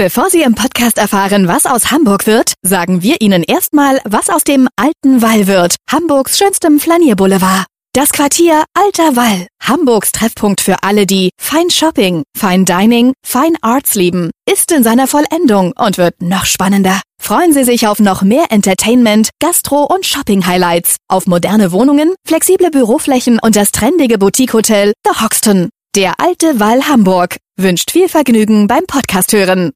[0.00, 4.44] Bevor Sie im Podcast erfahren, was aus Hamburg wird, sagen wir Ihnen erstmal, was aus
[4.44, 7.66] dem alten Wall wird, Hamburgs schönstem Flanierboulevard.
[7.94, 13.96] Das Quartier Alter Wall, Hamburgs Treffpunkt für alle, die Fine Shopping, Fine Dining, Fine Arts
[13.96, 17.00] lieben, ist in seiner Vollendung und wird noch spannender.
[17.20, 23.40] Freuen Sie sich auf noch mehr Entertainment, Gastro- und Shopping-Highlights, auf moderne Wohnungen, flexible Büroflächen
[23.40, 25.70] und das trendige Boutique-Hotel The Hoxton.
[25.96, 29.72] Der alte Wall Hamburg wünscht viel Vergnügen beim Podcast hören.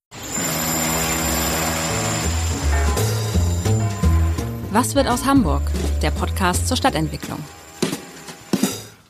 [4.70, 5.62] Was wird aus Hamburg?
[6.03, 7.39] Der Podcast zur Stadtentwicklung.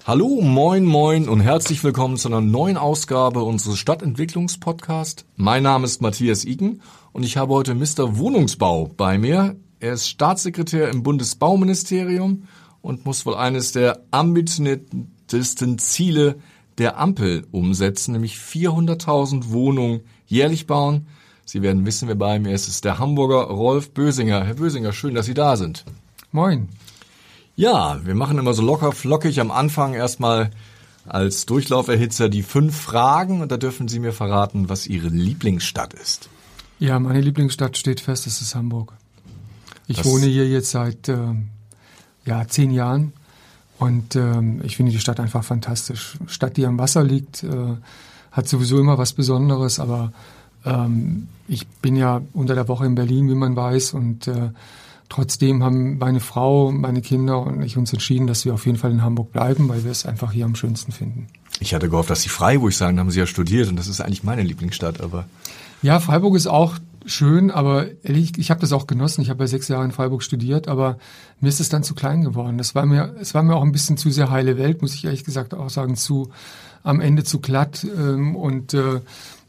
[0.07, 5.25] Hallo, moin, moin und herzlich willkommen zu einer neuen Ausgabe unseres Stadtentwicklungspodcasts.
[5.35, 6.83] Mein Name ist Matthias Iken
[7.13, 8.17] und ich habe heute Mr.
[8.17, 9.57] Wohnungsbau bei mir.
[9.81, 12.45] Er ist Staatssekretär im Bundesbauministerium
[12.81, 16.37] und muss wohl eines der ambitioniertesten Ziele
[16.79, 21.07] der Ampel umsetzen, nämlich 400.000 Wohnungen jährlich bauen.
[21.45, 22.63] Sie werden wissen, wer bei mir ist.
[22.63, 24.45] Es ist der Hamburger Rolf Bösinger.
[24.45, 25.85] Herr Bösinger, schön, dass Sie da sind.
[26.31, 26.69] Moin.
[27.57, 30.51] Ja, wir machen immer so locker flockig am Anfang erstmal
[31.07, 36.29] als Durchlauferhitzer die fünf Fragen und da dürfen Sie mir verraten, was Ihre Lieblingsstadt ist.
[36.79, 38.95] Ja, meine Lieblingsstadt steht fest, es ist Hamburg.
[39.87, 41.35] Ich das wohne hier jetzt seit äh,
[42.25, 43.13] ja, zehn Jahren
[43.79, 46.17] und ähm, ich finde die Stadt einfach fantastisch.
[46.27, 47.77] Stadt, die am Wasser liegt, äh,
[48.31, 50.13] hat sowieso immer was Besonderes, aber
[50.65, 54.51] ähm, ich bin ja unter der Woche in Berlin, wie man weiß, und äh,
[55.09, 58.93] trotzdem haben meine Frau, meine Kinder und ich uns entschieden, dass wir auf jeden Fall
[58.93, 61.27] in Hamburg bleiben, weil wir es einfach hier am schönsten finden.
[61.61, 64.01] Ich hatte gehofft, dass Sie Freiburg sagen, da haben Sie ja studiert und das ist
[64.01, 65.27] eigentlich meine Lieblingsstadt, aber.
[65.83, 69.23] Ja, Freiburg ist auch schön, aber ehrlich, ich habe das auch genossen.
[69.23, 70.99] Ich habe ja sechs Jahre in Freiburg studiert, aber
[71.41, 72.59] mir ist es dann zu klein geworden.
[72.59, 75.05] Das war mir, es war mir auch ein bisschen zu sehr heile Welt, muss ich
[75.05, 76.31] ehrlich gesagt auch sagen, zu
[76.83, 77.85] am Ende zu glatt.
[77.85, 79.01] Ähm, und äh,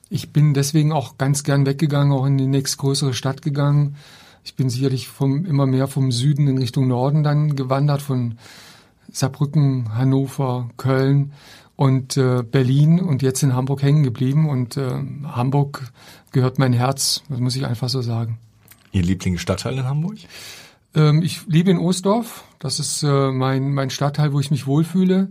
[0.10, 3.96] ich bin deswegen auch ganz gern weggegangen, auch in die nächstgrößere Stadt gegangen.
[4.44, 8.38] Ich bin sicherlich vom, immer mehr vom Süden in Richtung Norden dann gewandert, von
[9.12, 11.34] Saarbrücken, Hannover, Köln
[11.76, 14.50] und äh, Berlin und jetzt in Hamburg hängen geblieben.
[14.50, 14.92] Und äh,
[15.24, 15.92] Hamburg
[16.34, 18.38] gehört mein Herz, das muss ich einfach so sagen.
[18.92, 20.18] Ihr Lieblingsstadtteil in Hamburg?
[20.96, 22.44] Ähm, ich lebe in Ostdorf.
[22.60, 25.30] Das ist äh, mein, mein Stadtteil, wo ich mich wohlfühle.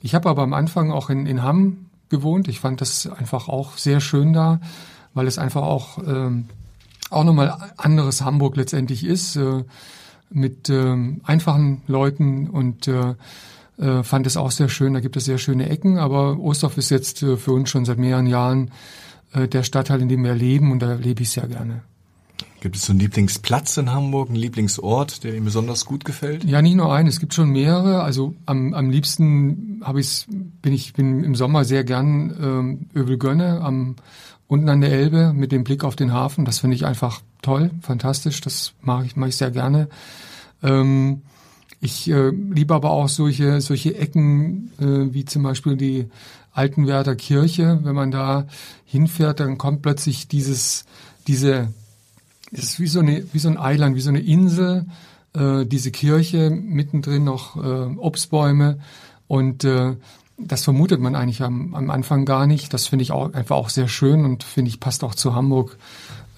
[0.00, 2.48] Ich habe aber am Anfang auch in, in Hamm gewohnt.
[2.48, 4.60] Ich fand das einfach auch sehr schön da,
[5.14, 6.46] weil es einfach auch, ähm,
[7.10, 9.64] auch nochmal anderes Hamburg letztendlich ist, äh,
[10.30, 13.14] mit ähm, einfachen Leuten und äh,
[13.78, 14.94] äh, fand es auch sehr schön.
[14.94, 17.98] Da gibt es sehr schöne Ecken, aber Ostdorf ist jetzt äh, für uns schon seit
[17.98, 18.70] mehreren Jahren
[19.34, 21.82] der Stadtteil, in dem wir leben und da lebe ich sehr gerne.
[22.62, 26.44] Gibt es so einen Lieblingsplatz in Hamburg, einen Lieblingsort, der Ihnen besonders gut gefällt?
[26.44, 28.04] Ja, nicht nur einen, es gibt schon mehrere.
[28.04, 33.60] Also am, am liebsten habe ich's, bin ich bin im Sommer sehr gern ähm, Övelgönne
[33.62, 33.96] am
[34.46, 36.44] unten an der Elbe mit dem Blick auf den Hafen.
[36.44, 38.40] Das finde ich einfach toll, fantastisch.
[38.42, 39.88] Das mache ich, mache ich sehr gerne.
[40.62, 41.22] Ähm,
[41.80, 46.06] ich äh, liebe aber auch solche solche Ecken äh, wie zum Beispiel die
[46.52, 47.80] Altenwerder Kirche.
[47.82, 48.46] Wenn man da
[48.84, 50.84] hinfährt, dann kommt plötzlich dieses
[51.26, 51.72] diese
[52.52, 54.86] es ist wie so, eine, wie so ein Eiland, wie so eine Insel,
[55.34, 58.78] äh, diese Kirche, mittendrin noch äh, Obstbäume
[59.26, 59.96] und äh,
[60.38, 62.74] das vermutet man eigentlich am, am Anfang gar nicht.
[62.74, 65.78] Das finde ich auch einfach auch sehr schön und finde ich passt auch zu Hamburg,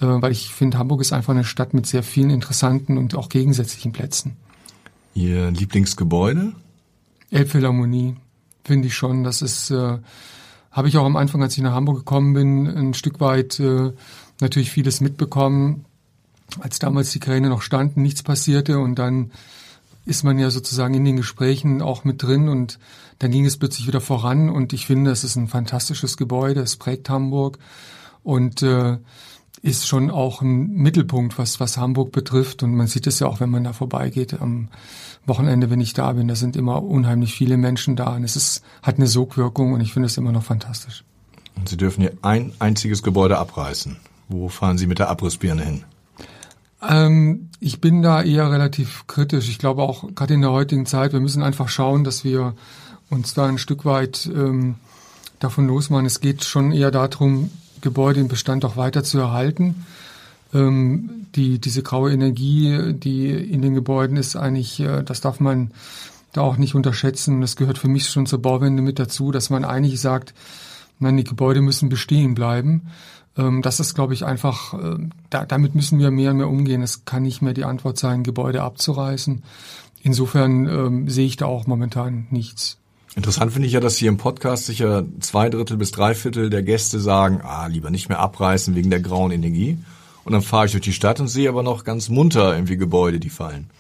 [0.01, 3.29] äh, weil ich finde, Hamburg ist einfach eine Stadt mit sehr vielen interessanten und auch
[3.29, 4.37] gegensätzlichen Plätzen.
[5.15, 6.53] Ihr Lieblingsgebäude?
[7.31, 8.17] Elbphilharmonie,
[8.65, 9.25] finde ich schon.
[9.25, 9.99] Das ist, äh,
[10.71, 13.93] habe ich auch am Anfang, als ich nach Hamburg gekommen bin, ein Stück weit äh,
[14.41, 15.85] natürlich vieles mitbekommen
[16.61, 19.33] als damals die Kräne noch standen, nichts passierte und dann
[20.07, 22.79] ist man ja sozusagen in den Gesprächen auch mit drin und
[23.19, 26.77] dann ging es plötzlich wieder voran und ich finde, es ist ein fantastisches Gebäude, es
[26.77, 27.59] prägt Hamburg
[28.23, 28.99] und äh,
[29.63, 33.41] ist schon auch ein Mittelpunkt, was, was Hamburg betrifft und man sieht es ja auch,
[33.41, 34.69] wenn man da vorbeigeht am
[35.27, 38.63] Wochenende, wenn ich da bin, da sind immer unheimlich viele Menschen da und es ist,
[38.83, 41.05] hat eine Sogwirkung und ich finde es immer noch fantastisch.
[41.57, 43.97] Und Sie dürfen hier ein einziges Gebäude abreißen.
[44.29, 45.85] Wo fahren Sie mit der Abrissbirne hin?
[46.87, 49.49] Ähm, ich bin da eher relativ kritisch.
[49.49, 52.55] Ich glaube auch gerade in der heutigen Zeit, wir müssen einfach schauen, dass wir
[53.11, 54.77] uns da ein Stück weit ähm,
[55.39, 56.07] davon losmachen.
[56.07, 57.51] Es geht schon eher darum,
[57.85, 59.87] Gebäude im Bestand auch weiter zu erhalten.
[60.53, 65.71] Ähm, die, diese graue Energie, die in den Gebäuden ist eigentlich, äh, das darf man
[66.33, 67.41] da auch nicht unterschätzen.
[67.41, 70.35] Das gehört für mich schon zur Bauwende mit dazu, dass man eigentlich sagt,
[70.99, 72.89] nein, die Gebäude müssen bestehen bleiben.
[73.37, 74.97] Ähm, das ist, glaube ich, einfach, äh,
[75.31, 76.83] da, damit müssen wir mehr und mehr umgehen.
[76.83, 79.43] Es kann nicht mehr die Antwort sein, Gebäude abzureißen.
[80.03, 82.79] Insofern ähm, sehe ich da auch momentan nichts.
[83.17, 86.63] Interessant finde ich ja, dass hier im Podcast sicher zwei Drittel bis drei Viertel der
[86.63, 89.79] Gäste sagen, ah, lieber nicht mehr abreißen wegen der grauen Energie.
[90.25, 93.21] Und dann fahre ich durch die Stadt und sehe aber noch ganz munter irgendwie Gebäude,
[93.21, 93.71] die fallen.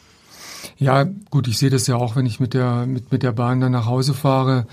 [0.79, 3.61] Ja, gut, ich sehe das ja auch, wenn ich mit der, mit, mit der Bahn
[3.61, 4.67] dann nach Hause fahre,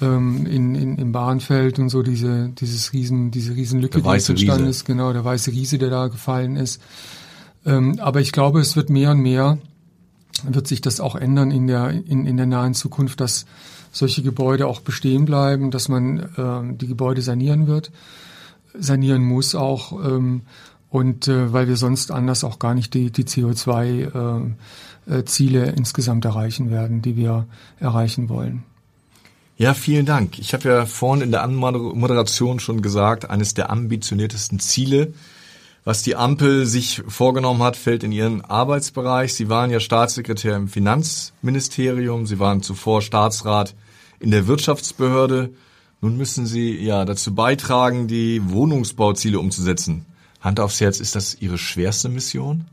[0.00, 4.84] ähm, in, in, im Bahnfeld und so diese, dieses riesen, diese Riesenlücke, die entstanden ist,
[4.84, 6.82] genau, der weiße Riese, der da gefallen ist.
[7.64, 9.58] Ähm, aber ich glaube, es wird mehr und mehr,
[10.42, 13.46] wird sich das auch ändern in der, in, in der nahen Zukunft, dass
[13.92, 17.92] solche Gebäude auch bestehen bleiben, dass man äh, die Gebäude sanieren wird,
[18.74, 20.42] sanieren muss auch, ähm,
[20.90, 24.54] und äh, weil wir sonst anders auch gar nicht die, die CO2
[25.08, 27.46] äh, äh, Ziele insgesamt erreichen werden, die wir
[27.80, 28.62] erreichen wollen.
[29.56, 30.38] Ja, vielen Dank.
[30.38, 35.14] Ich habe ja vorhin in der Anmoderation schon gesagt, eines der ambitioniertesten Ziele,
[35.84, 39.34] was die Ampel sich vorgenommen hat, fällt in ihren Arbeitsbereich.
[39.34, 43.74] Sie waren ja Staatssekretär im Finanzministerium, Sie waren zuvor Staatsrat
[44.20, 45.50] in der Wirtschaftsbehörde.
[46.00, 50.06] Nun müssen Sie ja dazu beitragen, die Wohnungsbauziele umzusetzen.
[50.40, 52.64] Hand aufs Herz, ist das Ihre schwerste Mission?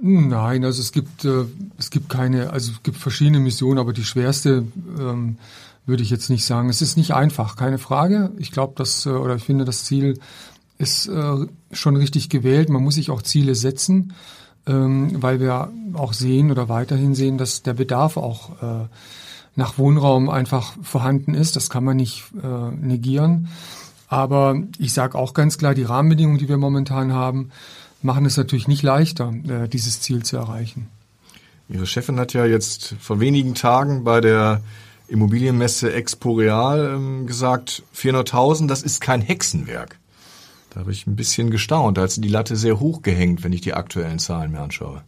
[0.00, 1.44] Nein, also es gibt äh,
[1.78, 4.66] es gibt keine, also es gibt verschiedene Missionen, aber die schwerste
[4.98, 5.38] ähm,
[5.86, 6.68] würde ich jetzt nicht sagen.
[6.68, 8.32] Es ist nicht einfach, keine Frage.
[8.38, 10.18] Ich glaube, dass äh, oder ich finde, das Ziel
[10.84, 12.68] ist äh, schon richtig gewählt.
[12.68, 14.12] Man muss sich auch Ziele setzen,
[14.66, 18.86] ähm, weil wir auch sehen oder weiterhin sehen, dass der Bedarf auch äh,
[19.56, 21.56] nach Wohnraum einfach vorhanden ist.
[21.56, 23.48] Das kann man nicht äh, negieren.
[24.08, 27.50] Aber ich sage auch ganz klar, die Rahmenbedingungen, die wir momentan haben,
[28.02, 30.88] machen es natürlich nicht leichter, äh, dieses Ziel zu erreichen.
[31.68, 34.60] Ihre Chefin hat ja jetzt vor wenigen Tagen bei der
[35.08, 39.98] Immobilienmesse Expo Real ähm, gesagt, 400.000, das ist kein Hexenwerk.
[40.74, 41.96] Da habe ich ein bisschen gestaunt.
[41.98, 45.02] Da hat sie die Latte sehr hoch gehängt, wenn ich die aktuellen Zahlen mir anschaue.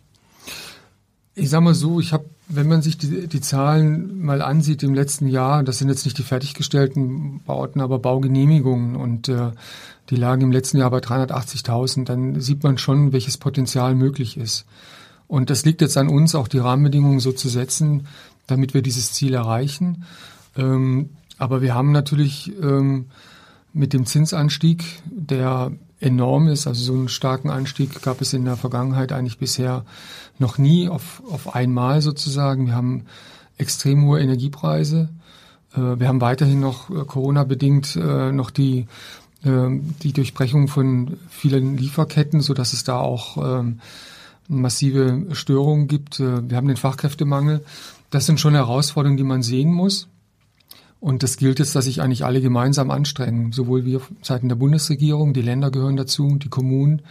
[1.34, 4.94] Ich sag mal so, ich habe, wenn man sich die, die Zahlen mal ansieht im
[4.94, 9.50] letzten Jahr, das sind jetzt nicht die fertiggestellten Bauten, aber Baugenehmigungen und äh,
[10.08, 14.66] die lagen im letzten Jahr bei 380.000, dann sieht man schon, welches Potenzial möglich ist.
[15.26, 18.06] Und das liegt jetzt an uns, auch die Rahmenbedingungen so zu setzen,
[18.46, 20.04] damit wir dieses Ziel erreichen.
[20.56, 23.06] Ähm, aber wir haben natürlich ähm,
[23.76, 25.70] mit dem Zinsanstieg, der
[26.00, 26.66] enorm ist.
[26.66, 29.84] Also so einen starken Anstieg gab es in der Vergangenheit eigentlich bisher
[30.38, 32.66] noch nie auf, auf einmal sozusagen.
[32.66, 33.04] Wir haben
[33.58, 35.08] extrem hohe Energiepreise.
[35.74, 38.86] Äh, wir haben weiterhin noch äh, Corona-bedingt äh, noch die,
[39.44, 43.78] die Durchbrechung von vielen Lieferketten, so dass es da auch ähm,
[44.48, 46.18] massive Störungen gibt.
[46.18, 47.64] Wir haben den Fachkräftemangel.
[48.10, 50.08] Das sind schon Herausforderungen, die man sehen muss.
[51.00, 55.34] Und das gilt jetzt, dass sich eigentlich alle gemeinsam anstrengen, sowohl wir Seiten der Bundesregierung,
[55.34, 57.02] die Länder gehören dazu, die Kommunen,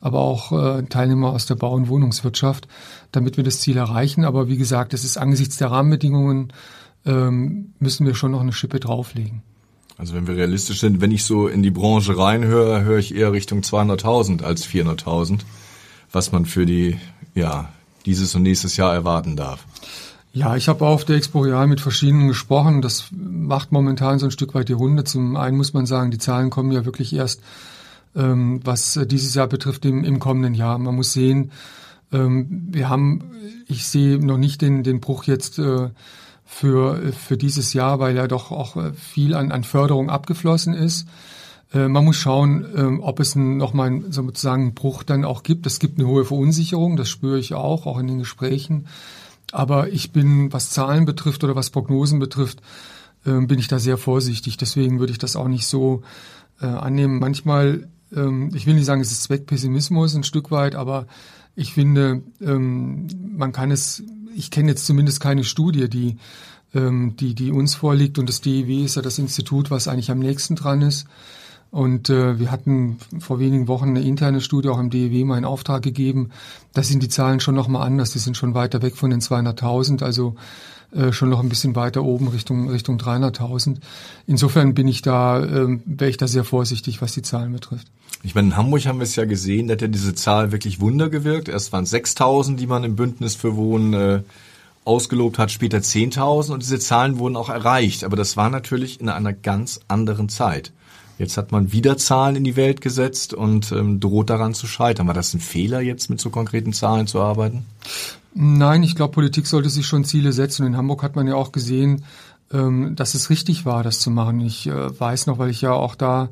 [0.00, 2.66] aber auch äh, Teilnehmer aus der Bau- und Wohnungswirtschaft,
[3.12, 4.24] damit wir das Ziel erreichen.
[4.24, 6.52] Aber wie gesagt, es ist angesichts der Rahmenbedingungen,
[7.06, 9.42] ähm, müssen wir schon noch eine Schippe drauflegen.
[9.96, 13.32] Also wenn wir realistisch sind, wenn ich so in die Branche reinhöre, höre ich eher
[13.32, 15.40] Richtung 200.000 als 400.000,
[16.10, 16.98] was man für die,
[17.34, 17.68] ja,
[18.06, 19.66] dieses und nächstes Jahr erwarten darf.
[20.32, 22.82] Ja, ich habe auf der Expo Real mit verschiedenen gesprochen.
[22.82, 25.02] Das macht momentan so ein Stück weit die Runde.
[25.02, 27.42] Zum einen muss man sagen, die Zahlen kommen ja wirklich erst,
[28.14, 30.78] ähm, was dieses Jahr betrifft, im, im kommenden Jahr.
[30.78, 31.50] Man muss sehen,
[32.12, 33.24] ähm, wir haben,
[33.66, 35.88] ich sehe noch nicht den, den Bruch jetzt äh,
[36.44, 41.08] für, für dieses Jahr, weil ja doch auch äh, viel an, an Förderung abgeflossen ist.
[41.72, 45.66] Äh, man muss schauen, ähm, ob es nochmal sozusagen einen Bruch dann auch gibt.
[45.66, 48.86] Es gibt eine hohe Verunsicherung, das spüre ich auch, auch in den Gesprächen.
[49.52, 52.60] Aber ich bin, was Zahlen betrifft oder was Prognosen betrifft,
[53.24, 54.56] äh, bin ich da sehr vorsichtig.
[54.56, 56.02] Deswegen würde ich das auch nicht so
[56.60, 57.18] äh, annehmen.
[57.18, 61.06] Manchmal, ähm, ich will nicht sagen, es ist Zweckpessimismus ein Stück weit, aber
[61.56, 64.02] ich finde, ähm, man kann es,
[64.34, 66.16] ich kenne jetzt zumindest keine Studie, die,
[66.74, 70.20] ähm, die, die uns vorliegt und das DEW ist ja das Institut, was eigentlich am
[70.20, 71.06] nächsten dran ist.
[71.70, 75.44] Und äh, wir hatten vor wenigen Wochen eine interne Studie auch im DEW mal in
[75.44, 76.30] Auftrag gegeben.
[76.72, 78.12] Da sind die Zahlen schon noch mal anders.
[78.12, 80.34] Die sind schon weiter weg von den 200.000, also
[80.92, 83.76] äh, schon noch ein bisschen weiter oben Richtung Richtung 300.000.
[84.26, 87.86] Insofern bin ich da, äh, wäre ich da sehr vorsichtig, was die Zahlen betrifft.
[88.24, 90.80] Ich meine, in Hamburg haben wir es ja gesehen, da hat ja diese Zahl wirklich
[90.80, 91.48] Wunder gewirkt.
[91.48, 94.22] Erst waren es 6.000, die man im Bündnis für Wohnen äh,
[94.84, 98.02] ausgelobt hat, später 10.000 und diese Zahlen wurden auch erreicht.
[98.02, 100.72] Aber das war natürlich in einer ganz anderen Zeit.
[101.20, 105.06] Jetzt hat man wieder Zahlen in die Welt gesetzt und ähm, droht daran zu scheitern.
[105.06, 107.66] War das ein Fehler, jetzt mit so konkreten Zahlen zu arbeiten?
[108.32, 110.64] Nein, ich glaube, Politik sollte sich schon Ziele setzen.
[110.64, 112.06] In Hamburg hat man ja auch gesehen,
[112.50, 114.40] ähm, dass es richtig war, das zu machen.
[114.40, 116.30] Ich äh, weiß noch, weil ich ja auch da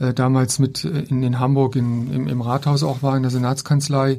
[0.00, 3.30] äh, damals mit äh, in, in Hamburg in, im, im Rathaus auch war, in der
[3.30, 4.18] Senatskanzlei.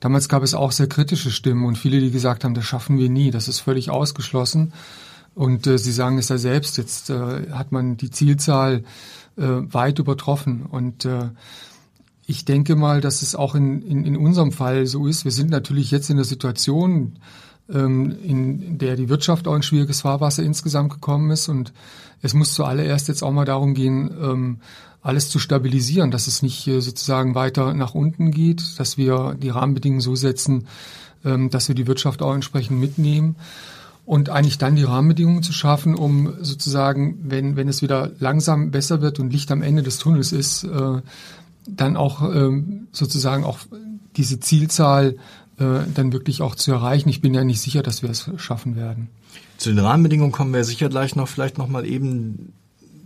[0.00, 3.08] Damals gab es auch sehr kritische Stimmen und viele, die gesagt haben, das schaffen wir
[3.08, 4.72] nie, das ist völlig ausgeschlossen.
[5.36, 8.82] Und äh, Sie sagen es ja selbst, jetzt äh, hat man die Zielzahl
[9.36, 10.66] äh, weit übertroffen.
[10.66, 11.30] Und äh,
[12.26, 15.24] ich denke mal, dass es auch in, in, in unserem Fall so ist.
[15.24, 17.18] Wir sind natürlich jetzt in der Situation,
[17.72, 21.48] ähm, in der die Wirtschaft auch in schwieriges Fahrwasser insgesamt gekommen ist.
[21.48, 21.72] Und
[22.20, 24.58] es muss zuallererst jetzt auch mal darum gehen, ähm,
[25.02, 29.50] alles zu stabilisieren, dass es nicht äh, sozusagen weiter nach unten geht, dass wir die
[29.50, 30.68] Rahmenbedingungen so setzen,
[31.24, 33.36] ähm, dass wir die Wirtschaft auch entsprechend mitnehmen
[34.04, 39.00] und eigentlich dann die Rahmenbedingungen zu schaffen, um sozusagen, wenn, wenn es wieder langsam besser
[39.00, 41.00] wird und Licht am Ende des Tunnels ist, äh,
[41.66, 43.60] dann auch ähm, sozusagen auch
[44.16, 45.16] diese Zielzahl
[45.58, 47.08] äh, dann wirklich auch zu erreichen.
[47.08, 49.08] Ich bin ja nicht sicher, dass wir es schaffen werden.
[49.58, 52.52] Zu den Rahmenbedingungen kommen wir sicher gleich noch vielleicht noch mal eben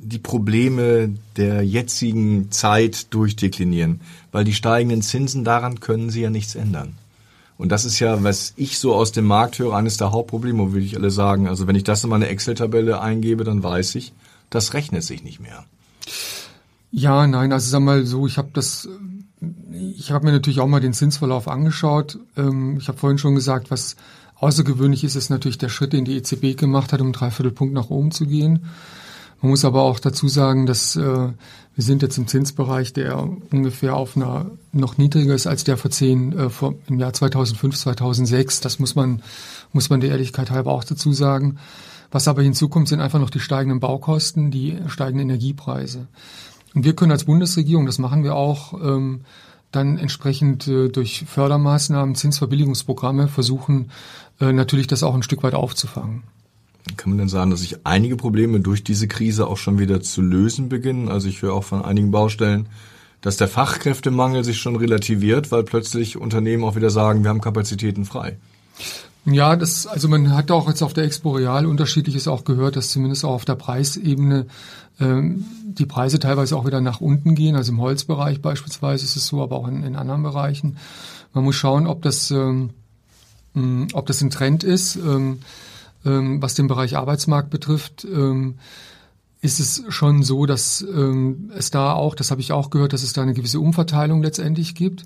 [0.06, 4.00] die Probleme der jetzigen Zeit durchdeklinieren,
[4.32, 6.94] weil die steigenden Zinsen daran können sie ja nichts ändern.
[7.58, 10.84] Und das ist ja, was ich so aus dem Markt höre, eines der Hauptprobleme, würde
[10.84, 11.48] ich alle sagen.
[11.48, 14.12] Also wenn ich das in meine Excel-Tabelle eingebe, dann weiß ich,
[14.50, 15.64] das rechnet sich nicht mehr.
[16.90, 18.88] Ja, nein, also sag mal so, ich habe das,
[19.96, 22.18] ich habe mir natürlich auch mal den Zinsverlauf angeschaut.
[22.36, 23.96] Ähm, ich habe vorhin schon gesagt, was
[24.36, 27.90] außergewöhnlich ist, ist natürlich der Schritt, den die EZB gemacht hat, um dreiviertel Punkt nach
[27.90, 28.66] oben zu gehen.
[29.46, 31.34] Man muss aber auch dazu sagen, dass äh, wir
[31.76, 33.16] sind jetzt im Zinsbereich, der
[33.52, 37.76] ungefähr auf einer noch niedriger ist als der vor zehn, äh, vor, im Jahr 2005,
[37.76, 38.60] 2006.
[38.60, 39.22] Das muss man,
[39.72, 41.58] muss man der Ehrlichkeit halber auch dazu sagen.
[42.10, 46.08] Was aber hinzukommt, sind einfach noch die steigenden Baukosten, die steigenden Energiepreise.
[46.74, 49.20] Und wir können als Bundesregierung, das machen wir auch, ähm,
[49.70, 53.92] dann entsprechend äh, durch Fördermaßnahmen, Zinsverbilligungsprogramme versuchen,
[54.40, 56.24] äh, natürlich das auch ein Stück weit aufzufangen.
[56.96, 60.22] Kann man denn sagen, dass sich einige Probleme durch diese Krise auch schon wieder zu
[60.22, 61.08] lösen beginnen?
[61.08, 62.68] Also ich höre auch von einigen Baustellen,
[63.20, 68.04] dass der Fachkräftemangel sich schon relativiert, weil plötzlich Unternehmen auch wieder sagen, wir haben Kapazitäten
[68.04, 68.36] frei.
[69.24, 72.90] Ja, das, also man hat auch jetzt auf der Expo Real unterschiedliches auch gehört, dass
[72.90, 74.46] zumindest auch auf der Preisebene
[75.00, 77.56] ähm, die Preise teilweise auch wieder nach unten gehen.
[77.56, 80.76] Also im Holzbereich beispielsweise ist es so, aber auch in, in anderen Bereichen.
[81.32, 82.70] Man muss schauen, ob das, ähm,
[83.92, 84.94] ob das ein Trend ist.
[84.94, 85.40] Ähm,
[86.06, 88.54] ähm, was den Bereich Arbeitsmarkt betrifft, ähm,
[89.42, 93.02] ist es schon so, dass ähm, es da auch, das habe ich auch gehört, dass
[93.02, 95.04] es da eine gewisse Umverteilung letztendlich gibt.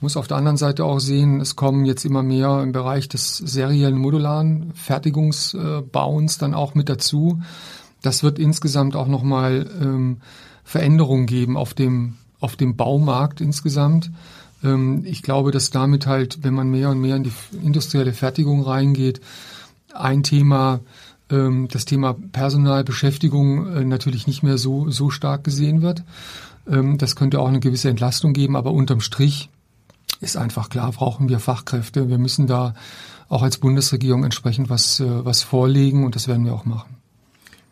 [0.00, 3.36] Muss auf der anderen Seite auch sehen, es kommen jetzt immer mehr im Bereich des
[3.36, 7.42] seriellen modularen Fertigungsbauens dann auch mit dazu.
[8.02, 10.18] Das wird insgesamt auch nochmal ähm,
[10.64, 14.10] Veränderungen geben auf dem, auf dem Baumarkt insgesamt.
[14.64, 17.32] Ähm, ich glaube, dass damit halt, wenn man mehr und mehr in die
[17.62, 19.20] industrielle Fertigung reingeht,
[19.94, 20.80] ein Thema,
[21.30, 26.04] ähm, das Thema Personalbeschäftigung äh, natürlich nicht mehr so, so stark gesehen wird.
[26.68, 29.48] Ähm, das könnte auch eine gewisse Entlastung geben, aber unterm Strich
[30.20, 32.08] ist einfach klar, brauchen wir Fachkräfte.
[32.08, 32.74] Wir müssen da
[33.28, 36.96] auch als Bundesregierung entsprechend was, äh, was vorlegen und das werden wir auch machen.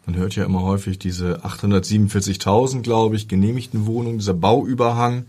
[0.06, 5.26] Man hört ja immer häufig diese 847.000, glaube ich, genehmigten Wohnungen, dieser Bauüberhang.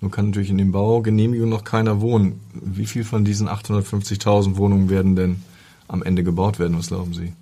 [0.00, 2.40] Nun kann natürlich in den Baugenehmigungen noch keiner wohnen.
[2.54, 5.42] Wie viel von diesen 850.000 Wohnungen werden denn
[5.88, 6.78] am Ende gebaut werden?
[6.78, 7.32] Was glauben Sie?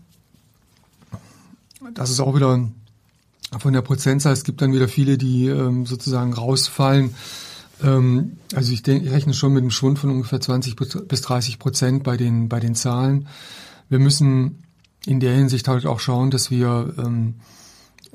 [1.94, 2.68] Das ist auch wieder
[3.58, 4.32] von der Prozentzahl.
[4.32, 7.14] Es gibt dann wieder viele, die ähm, sozusagen rausfallen.
[7.82, 11.58] Ähm, also ich, denke, ich rechne schon mit einem Schwund von ungefähr 20 bis 30
[11.58, 13.28] Prozent bei den, bei den Zahlen.
[13.88, 14.62] Wir müssen
[15.04, 17.34] in der Hinsicht halt auch schauen, dass wir ähm,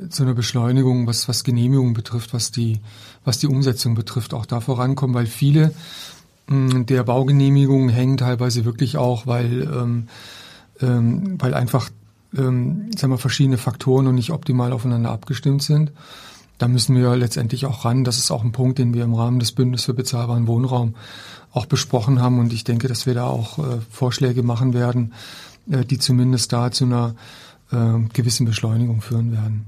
[0.10, 2.80] zu einer Beschleunigung, was, was Genehmigungen betrifft, was die,
[3.26, 5.74] was die Umsetzung betrifft, auch da vorankommen, weil viele
[6.50, 10.08] der Baugenehmigung hängen teilweise wirklich auch, weil, ähm,
[10.82, 11.90] ähm, weil einfach
[12.36, 15.92] ähm, sagen wir, verschiedene Faktoren noch nicht optimal aufeinander abgestimmt sind.
[16.58, 18.04] Da müssen wir letztendlich auch ran.
[18.04, 20.96] Das ist auch ein Punkt, den wir im Rahmen des Bündnisses für bezahlbaren Wohnraum
[21.52, 22.40] auch besprochen haben.
[22.40, 25.14] Und ich denke, dass wir da auch äh, Vorschläge machen werden,
[25.70, 27.16] äh, die zumindest da zu einer
[27.72, 29.66] äh, gewissen Beschleunigung führen werden.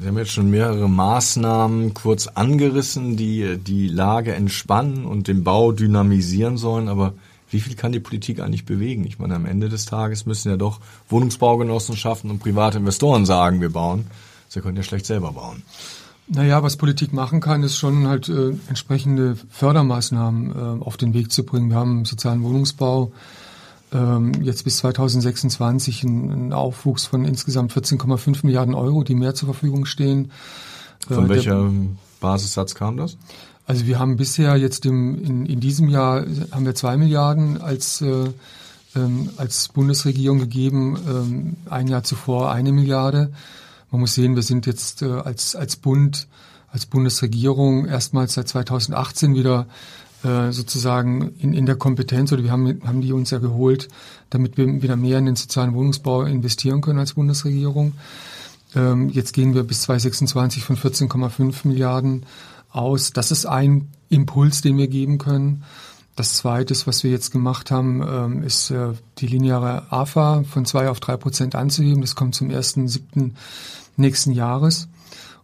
[0.00, 5.72] Sie haben jetzt schon mehrere Maßnahmen kurz angerissen, die die Lage entspannen und den Bau
[5.72, 6.88] dynamisieren sollen.
[6.88, 7.14] Aber
[7.50, 9.04] wie viel kann die Politik eigentlich bewegen?
[9.04, 13.70] Ich meine, am Ende des Tages müssen ja doch Wohnungsbaugenossenschaften und private Investoren sagen, wir
[13.70, 14.06] bauen.
[14.48, 15.62] Sie können ja schlecht selber bauen.
[16.28, 21.32] Naja, was Politik machen kann, ist schon halt äh, entsprechende Fördermaßnahmen äh, auf den Weg
[21.32, 21.70] zu bringen.
[21.70, 23.12] Wir haben sozialen Wohnungsbau
[23.92, 29.86] ähm, jetzt bis 2026 ein, Aufwuchs von insgesamt 14,5 Milliarden Euro, die mehr zur Verfügung
[29.86, 30.30] stehen.
[31.06, 31.70] Von äh, welcher
[32.20, 33.16] Basissatz kam das?
[33.66, 38.00] Also wir haben bisher jetzt im, in, in diesem Jahr haben wir zwei Milliarden als
[38.00, 38.30] äh,
[38.96, 43.30] ähm, als Bundesregierung gegeben, ähm, ein Jahr zuvor eine Milliarde.
[43.90, 46.26] Man muss sehen, wir sind jetzt äh, als als Bund,
[46.72, 49.66] als Bundesregierung erstmals seit 2018 wieder
[50.24, 53.88] äh, sozusagen in, in der Kompetenz oder wir haben, haben die uns ja geholt,
[54.30, 57.92] damit wir wieder mehr in den sozialen Wohnungsbau investieren können als Bundesregierung.
[58.74, 62.24] Ähm, jetzt gehen wir bis 2026 von 14,5 Milliarden
[62.70, 63.12] aus.
[63.12, 65.64] Das ist ein Impuls, den wir geben können.
[66.16, 70.90] Das Zweite, was wir jetzt gemacht haben, ähm, ist äh, die lineare AFA von zwei
[70.90, 72.00] auf drei Prozent anzuheben.
[72.00, 73.36] Das kommt zum ersten siebten
[73.96, 74.88] nächsten Jahres.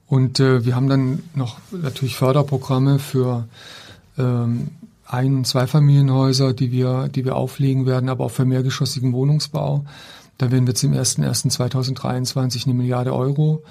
[0.06, 3.46] Und äh, wir haben dann noch natürlich Förderprogramme für
[4.18, 4.70] ähm,
[5.06, 9.84] Ein- und Zweifamilienhäuser, die wir, die wir auflegen werden, aber auch für mehrgeschossigen Wohnungsbau.
[10.38, 13.62] Da werden wir zum 01.01.2023 eine Milliarde Euro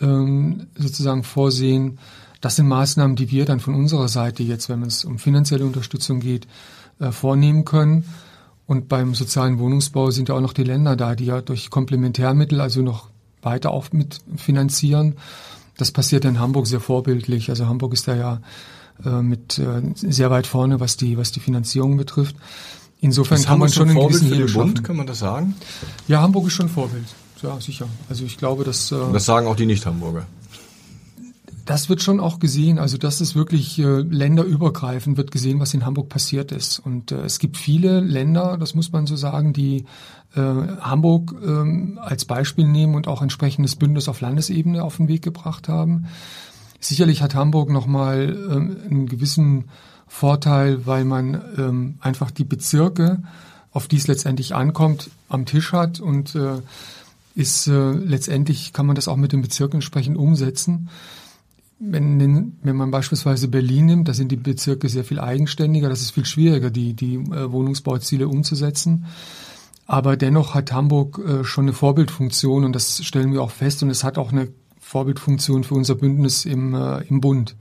[0.00, 1.98] ähm, sozusagen vorsehen.
[2.40, 6.20] Das sind Maßnahmen, die wir dann von unserer Seite jetzt, wenn es um finanzielle Unterstützung
[6.20, 6.46] geht,
[7.00, 8.04] äh, vornehmen können.
[8.66, 12.60] Und beim sozialen Wohnungsbau sind ja auch noch die Länder da, die ja durch Komplementärmittel
[12.60, 13.08] also noch
[13.42, 15.16] weiter auch mitfinanzieren.
[15.76, 17.50] Das passiert in Hamburg sehr vorbildlich.
[17.50, 18.40] Also Hamburg ist da ja
[19.04, 22.36] äh, mit äh, sehr weit vorne, was die, was die Finanzierung betrifft.
[23.00, 25.54] Insofern kann man schon einen gewissen Hebel Bund, kann man das sagen?
[26.08, 27.04] Ja, Hamburg ist schon Vorbild.
[27.42, 27.86] Ja, sicher.
[28.08, 28.90] Also ich glaube, dass...
[28.90, 30.26] Äh, das sagen auch die Nicht-Hamburger.
[31.64, 32.78] Das wird schon auch gesehen.
[32.78, 36.78] Also das ist wirklich äh, länderübergreifend, wird gesehen, was in Hamburg passiert ist.
[36.78, 39.84] Und äh, es gibt viele Länder, das muss man so sagen, die
[40.34, 45.22] äh, Hamburg ähm, als Beispiel nehmen und auch entsprechendes Bündnis auf Landesebene auf den Weg
[45.22, 46.06] gebracht haben.
[46.80, 49.64] Sicherlich hat Hamburg nochmal ähm, einen gewissen
[50.06, 53.22] Vorteil, weil man ähm, einfach die Bezirke,
[53.72, 56.60] auf die es letztendlich ankommt, am Tisch hat und äh,
[57.34, 60.88] ist äh, letztendlich kann man das auch mit den Bezirken entsprechend umsetzen.
[61.80, 66.10] Wenn, wenn man beispielsweise Berlin nimmt, da sind die Bezirke sehr viel eigenständiger, das ist
[66.10, 69.06] viel schwieriger, die, die äh, Wohnungsbauziele umzusetzen.
[69.86, 73.90] Aber dennoch hat Hamburg äh, schon eine Vorbildfunktion und das stellen wir auch fest und
[73.90, 74.48] es hat auch eine
[74.88, 77.56] Vorbildfunktion für unser Bündnis im, äh, im Bund.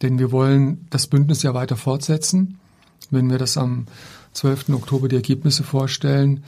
[0.00, 2.58] Denn wir wollen das Bündnis ja weiter fortsetzen.
[3.10, 3.84] Wenn wir das am
[4.32, 4.70] 12.
[4.70, 6.44] Oktober die Ergebnisse vorstellen,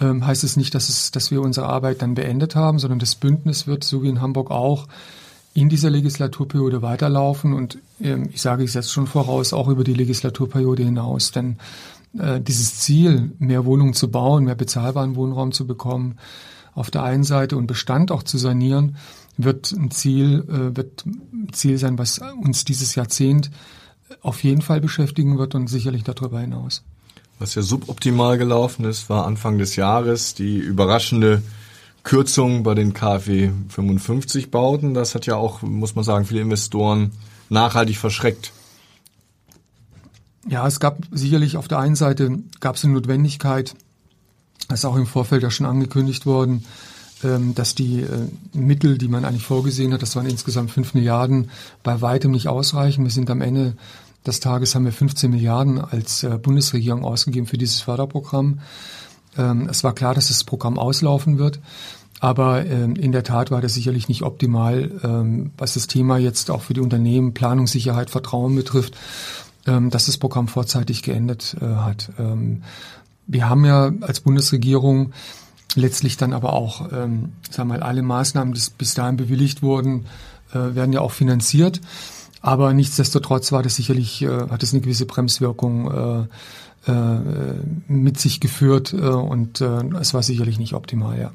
[0.00, 3.16] ähm, heißt es nicht, dass, es, dass wir unsere Arbeit dann beendet haben, sondern das
[3.16, 4.86] Bündnis wird, so wie in Hamburg auch,
[5.52, 9.94] in dieser Legislaturperiode weiterlaufen und ähm, ich sage es jetzt schon voraus, auch über die
[9.94, 11.32] Legislaturperiode hinaus.
[11.32, 11.56] Denn
[12.16, 16.18] äh, dieses Ziel, mehr Wohnungen zu bauen, mehr bezahlbaren Wohnraum zu bekommen,
[16.72, 18.96] auf der einen Seite und Bestand auch zu sanieren,
[19.44, 23.50] wird ein Ziel, äh, wird ein Ziel sein, was uns dieses Jahrzehnt
[24.22, 26.82] auf jeden Fall beschäftigen wird und sicherlich darüber hinaus.
[27.38, 31.42] Was ja suboptimal gelaufen ist, war Anfang des Jahres die überraschende
[32.02, 34.94] Kürzung bei den KfW 55 Bauten.
[34.94, 37.12] Das hat ja auch, muss man sagen, viele Investoren
[37.48, 38.52] nachhaltig verschreckt.
[40.48, 43.74] Ja, es gab sicherlich auf der einen Seite gab es eine Notwendigkeit,
[44.68, 46.64] das ist auch im Vorfeld ja schon angekündigt worden,
[47.54, 51.50] dass die äh, Mittel, die man eigentlich vorgesehen hat, das waren insgesamt fünf Milliarden,
[51.82, 53.04] bei weitem nicht ausreichen.
[53.04, 53.74] Wir sind am Ende
[54.26, 58.60] des Tages haben wir 15 Milliarden als äh, Bundesregierung ausgegeben für dieses Förderprogramm.
[59.36, 61.60] Ähm, es war klar, dass das Programm auslaufen wird.
[62.20, 66.60] Aber ähm, in der Tat war das sicherlich nicht optimal, was das Thema jetzt auch
[66.60, 68.94] für die Unternehmen, Planungssicherheit, Vertrauen betrifft,
[69.64, 72.10] dass das Programm vorzeitig geendet äh, hat.
[73.26, 75.12] wir haben ja als Bundesregierung
[75.74, 80.06] letztlich dann aber auch, ähm, wir mal, alle Maßnahmen, die bis dahin bewilligt wurden,
[80.52, 81.80] äh, werden ja auch finanziert.
[82.42, 86.26] Aber nichtsdestotrotz war das sicherlich, äh, hat es eine gewisse Bremswirkung
[86.86, 87.20] äh, äh,
[87.88, 91.32] mit sich geführt äh, und äh, es war sicherlich nicht optimal, ja.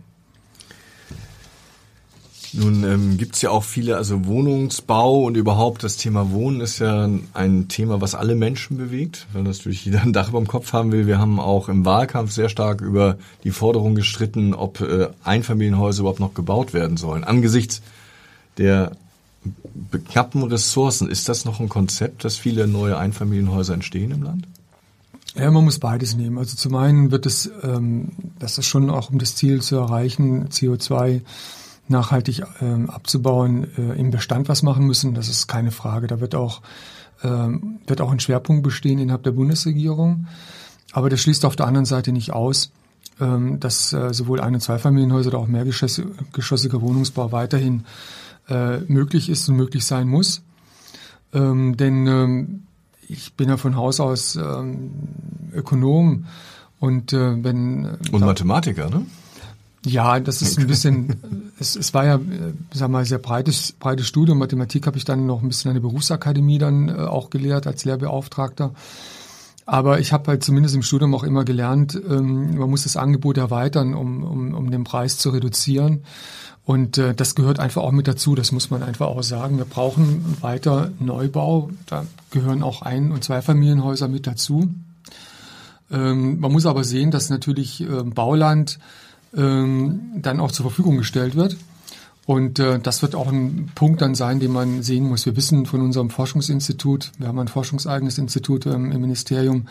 [2.57, 6.79] Nun ähm, gibt es ja auch viele, also Wohnungsbau und überhaupt das Thema Wohnen ist
[6.79, 10.71] ja ein Thema, was alle Menschen bewegt, weil natürlich jeder ein Dach über dem Kopf
[10.71, 11.05] haben will.
[11.05, 16.21] Wir haben auch im Wahlkampf sehr stark über die Forderung gestritten, ob äh, Einfamilienhäuser überhaupt
[16.21, 17.25] noch gebaut werden sollen.
[17.25, 17.81] Angesichts
[18.57, 18.91] der
[20.09, 24.47] knappen Ressourcen, ist das noch ein Konzept, dass viele neue Einfamilienhäuser entstehen im Land?
[25.35, 26.37] Ja, man muss beides nehmen.
[26.37, 30.47] Also zum einen wird es, ähm, das ist schon auch um das Ziel zu erreichen,
[30.47, 31.21] CO2
[31.87, 35.13] nachhaltig ähm, abzubauen, äh, im Bestand was machen müssen.
[35.13, 36.07] Das ist keine Frage.
[36.07, 36.61] Da wird auch,
[37.23, 40.27] ähm, wird auch ein Schwerpunkt bestehen innerhalb der Bundesregierung.
[40.91, 42.71] Aber das schließt auf der anderen Seite nicht aus,
[43.19, 47.85] ähm, dass äh, sowohl Ein- und Zweifamilienhäuser oder auch mehrgeschossiger Wohnungsbau weiterhin
[48.49, 50.41] äh, möglich ist und möglich sein muss.
[51.33, 52.63] Ähm, denn ähm,
[53.07, 54.91] ich bin ja von Haus aus ähm,
[55.53, 56.25] Ökonom
[56.79, 59.05] und äh, wenn äh, und Mathematiker, ne?
[59.85, 62.19] Ja, das ist ein bisschen, es, es war ja,
[62.73, 64.39] sag mal, sehr breites, breites Studium.
[64.39, 67.85] Mathematik habe ich dann noch ein bisschen an der Berufsakademie dann äh, auch gelehrt als
[67.85, 68.73] Lehrbeauftragter.
[69.67, 73.37] Aber ich habe halt zumindest im Studium auch immer gelernt, ähm, man muss das Angebot
[73.37, 76.03] erweitern, um, um, um den Preis zu reduzieren.
[76.65, 79.57] Und äh, das gehört einfach auch mit dazu, das muss man einfach auch sagen.
[79.57, 84.69] Wir brauchen weiter Neubau, da gehören auch Ein- und Zweifamilienhäuser mit dazu.
[85.91, 88.79] Ähm, man muss aber sehen, dass natürlich äh, Bauland
[89.35, 91.57] ähm, dann auch zur Verfügung gestellt wird.
[92.25, 95.25] Und äh, das wird auch ein Punkt dann sein, den man sehen muss.
[95.25, 99.67] Wir wissen von unserem Forschungsinstitut, wir haben ein forschungseigenes Institut ähm, im Ministerium,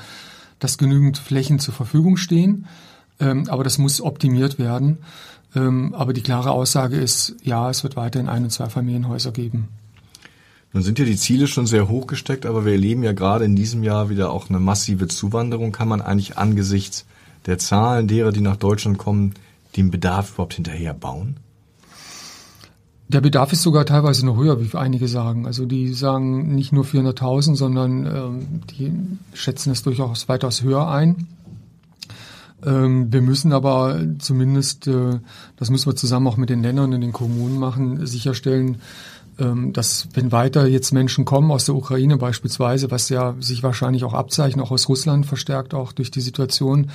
[0.60, 2.66] dass genügend Flächen zur Verfügung stehen.
[3.18, 4.98] Ähm, aber das muss optimiert werden.
[5.56, 9.68] Ähm, aber die klare Aussage ist, ja, es wird weiterhin Ein- und Zweifamilienhäuser geben.
[10.72, 13.54] Nun sind ja die Ziele schon sehr hoch gesteckt, aber wir erleben ja gerade in
[13.54, 15.70] diesem Jahr wieder auch eine massive Zuwanderung.
[15.70, 17.04] Kann man eigentlich angesichts
[17.46, 19.34] der Zahlen derer, die nach Deutschland kommen,
[19.76, 21.40] den Bedarf überhaupt hinterher bauen?
[23.08, 25.46] Der Bedarf ist sogar teilweise noch höher, wie einige sagen.
[25.46, 28.92] Also die sagen nicht nur 400.000, sondern ähm, die
[29.34, 31.28] schätzen es durchaus weitaus höher ein.
[32.64, 35.18] Ähm, wir müssen aber zumindest, äh,
[35.56, 38.78] das müssen wir zusammen auch mit den Ländern und den Kommunen machen, sicherstellen,
[39.38, 44.04] ähm, dass wenn weiter jetzt Menschen kommen aus der Ukraine beispielsweise, was ja sich wahrscheinlich
[44.04, 46.90] auch abzeichnet, auch aus Russland verstärkt auch durch die Situation,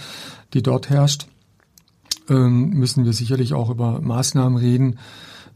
[0.54, 1.28] die dort herrscht,
[2.36, 5.00] müssen wir sicherlich auch über Maßnahmen reden,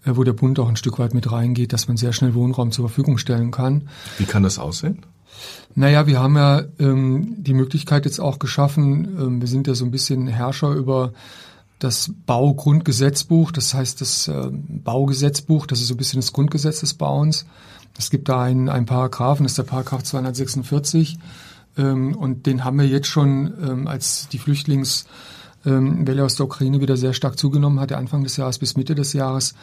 [0.05, 2.71] äh, wo der Bund auch ein Stück weit mit reingeht, dass man sehr schnell Wohnraum
[2.71, 3.87] zur Verfügung stellen kann.
[4.17, 5.05] Wie kann das aussehen?
[5.75, 9.85] Naja, wir haben ja ähm, die Möglichkeit jetzt auch geschaffen, ähm, wir sind ja so
[9.85, 11.13] ein bisschen Herrscher über
[11.79, 16.93] das Baugrundgesetzbuch, das heißt das äh, Baugesetzbuch, das ist so ein bisschen das Grundgesetz des
[16.93, 17.45] Bauens.
[17.97, 21.17] Es gibt da einen, einen Paragraphen, das ist der Paragraph 246
[21.77, 25.09] ähm, und den haben wir jetzt schon, ähm, als die Flüchtlingswelle
[25.65, 29.13] ähm, aus der Ukraine wieder sehr stark zugenommen hatte, Anfang des Jahres bis Mitte des
[29.13, 29.55] Jahres,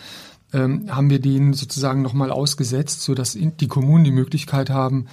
[0.52, 5.06] ähm, haben wir den sozusagen nochmal ausgesetzt, sodass die Kommunen die Möglichkeit haben,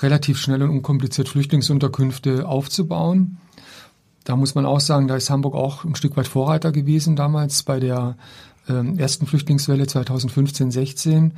[0.00, 3.38] relativ schnell und unkompliziert Flüchtlingsunterkünfte aufzubauen.
[4.24, 7.62] Da muss man auch sagen, da ist Hamburg auch ein Stück weit Vorreiter gewesen damals
[7.62, 8.16] bei der
[8.68, 11.32] ähm, ersten Flüchtlingswelle 2015, 16.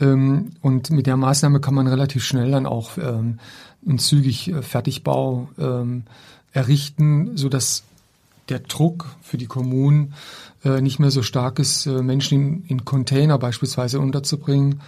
[0.00, 3.38] Ähm, und mit der Maßnahme kann man relativ schnell dann auch ähm,
[3.86, 6.04] einen zügig äh, Fertigbau ähm,
[6.52, 7.84] errichten, so dass
[8.48, 10.14] der Druck für die Kommunen
[10.64, 14.80] äh, nicht mehr so stark ist, äh, Menschen in, in Container beispielsweise unterzubringen.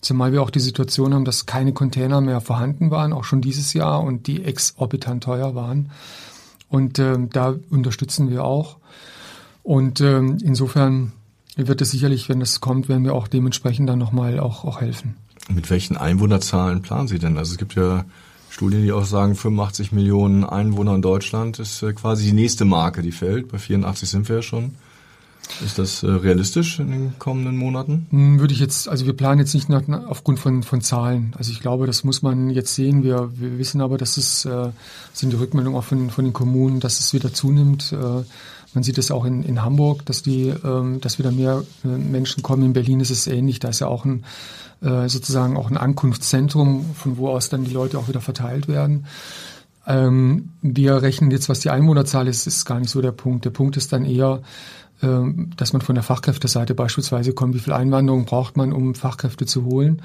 [0.00, 3.72] Zumal wir auch die Situation haben, dass keine Container mehr vorhanden waren, auch schon dieses
[3.72, 5.90] Jahr, und die exorbitant teuer waren.
[6.68, 8.76] Und ähm, da unterstützen wir auch.
[9.62, 11.12] Und ähm, insofern
[11.56, 15.16] wird es sicherlich, wenn das kommt, werden wir auch dementsprechend dann nochmal auch, auch helfen.
[15.48, 17.38] Mit welchen Einwohnerzahlen planen Sie denn?
[17.38, 18.04] Also es gibt ja
[18.56, 23.02] Studien, die auch sagen, 85 Millionen Einwohner in Deutschland ist äh, quasi die nächste Marke,
[23.02, 23.52] die fällt.
[23.52, 24.70] Bei 84 sind wir ja schon.
[25.62, 28.06] Ist das äh, realistisch in den kommenden Monaten?
[28.08, 31.34] Hm, würde ich jetzt, also wir planen jetzt nicht nach, aufgrund von, von Zahlen.
[31.36, 33.02] Also ich glaube, das muss man jetzt sehen.
[33.02, 34.70] Wir, wir wissen aber, dass es, äh,
[35.12, 37.92] sind die Rückmeldungen auch von, von den Kommunen, dass es wieder zunimmt.
[37.92, 38.24] Äh,
[38.76, 42.42] man sieht es auch in, in Hamburg, dass die, ähm, dass wieder mehr äh, Menschen
[42.42, 42.62] kommen.
[42.62, 43.58] In Berlin ist es ähnlich.
[43.58, 44.24] Da ist ja auch ein,
[44.82, 49.06] äh, sozusagen auch ein Ankunftszentrum, von wo aus dann die Leute auch wieder verteilt werden.
[49.86, 53.46] Ähm, wir rechnen jetzt, was die Einwohnerzahl ist, ist gar nicht so der Punkt.
[53.46, 54.42] Der Punkt ist dann eher,
[55.02, 59.46] ähm, dass man von der Fachkräfteseite beispielsweise kommt, wie viel Einwanderung braucht man, um Fachkräfte
[59.46, 60.02] zu holen.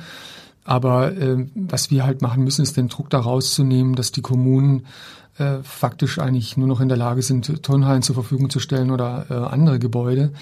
[0.63, 4.85] Aber äh, was wir halt machen müssen, ist den Druck da rauszunehmen, dass die Kommunen
[5.37, 9.25] äh, faktisch eigentlich nur noch in der Lage sind, Turnhallen zur Verfügung zu stellen oder
[9.29, 10.33] äh, andere Gebäude.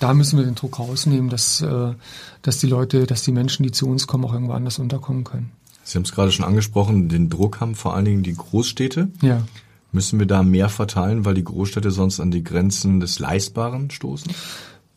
[0.00, 1.92] Da müssen wir den Druck rausnehmen, dass, äh,
[2.42, 5.50] dass die Leute, dass die Menschen, die zu uns kommen, auch irgendwo anders unterkommen können.
[5.82, 9.08] Sie haben es gerade schon angesprochen, den Druck haben vor allen Dingen die Großstädte.
[9.22, 9.42] Ja.
[9.90, 14.30] Müssen wir da mehr verteilen, weil die Großstädte sonst an die Grenzen des Leistbaren stoßen?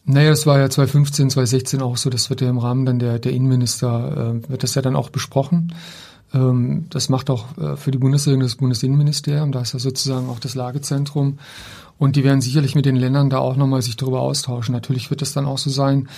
[0.03, 3.19] Naja, es war ja 2015, 2016 auch so, das wird ja im Rahmen dann der,
[3.19, 5.73] der Innenminister, äh, wird das ja dann auch besprochen.
[6.33, 10.39] Ähm, das macht auch äh, für die Bundesregierung das Bundesinnenministerium, da ist ja sozusagen auch
[10.39, 11.37] das Lagezentrum.
[11.97, 14.73] Und die werden sicherlich mit den Ländern da auch nochmal sich darüber austauschen.
[14.73, 16.09] Natürlich wird es dann auch so sein,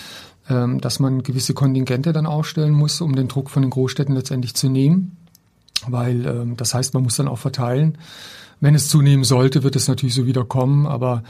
[0.49, 4.53] ähm, dass man gewisse Kontingente dann aufstellen muss, um den Druck von den Großstädten letztendlich
[4.55, 5.17] zu nehmen.
[5.85, 7.97] Weil ähm, das heißt, man muss dann auch verteilen.
[8.63, 10.87] Wenn es zunehmen sollte, wird es natürlich so wieder kommen.
[10.87, 11.23] Aber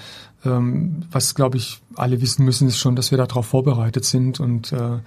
[0.45, 4.39] ähm, was, glaube ich, alle wissen müssen, ist schon, dass wir darauf vorbereitet sind.
[4.39, 4.99] Und äh,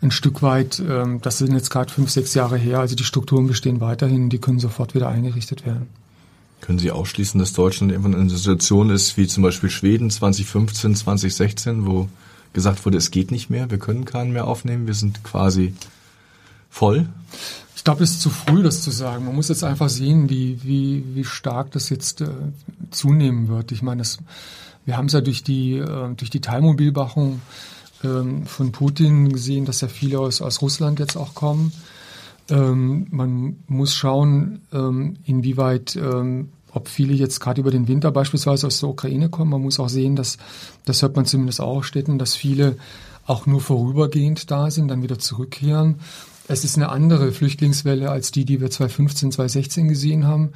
[0.00, 3.48] ein Stück weit, ähm, das sind jetzt gerade fünf, sechs Jahre her, also die Strukturen
[3.48, 5.88] bestehen weiterhin, die können sofort wieder eingerichtet werden.
[6.62, 10.94] Können Sie ausschließen, dass Deutschland irgendwann in einer Situation ist, wie zum Beispiel Schweden 2015,
[10.94, 12.08] 2016, wo
[12.54, 15.74] gesagt wurde, es geht nicht mehr, wir können keinen mehr aufnehmen, wir sind quasi
[16.70, 17.10] voll?
[17.84, 19.26] Ich glaube, es ist zu früh, das zu sagen.
[19.26, 22.28] Man muss jetzt einfach sehen, wie, wie, wie stark das jetzt äh,
[22.90, 23.72] zunehmen wird.
[23.72, 24.02] Ich meine,
[24.86, 27.42] wir haben es ja durch die, äh, durch die Teilmobilmachung
[28.02, 31.74] ähm, von Putin gesehen, dass ja viele aus, aus Russland jetzt auch kommen.
[32.48, 38.66] Ähm, man muss schauen, ähm, inwieweit ähm, ob viele jetzt gerade über den Winter beispielsweise
[38.66, 39.50] aus der Ukraine kommen.
[39.50, 40.38] Man muss auch sehen, dass,
[40.86, 42.78] das hört man zumindest auch Städten, dass viele
[43.26, 45.96] auch nur vorübergehend da sind, dann wieder zurückkehren.
[46.46, 50.52] Es ist eine andere Flüchtlingswelle als die, die wir 2015, 2016 gesehen haben.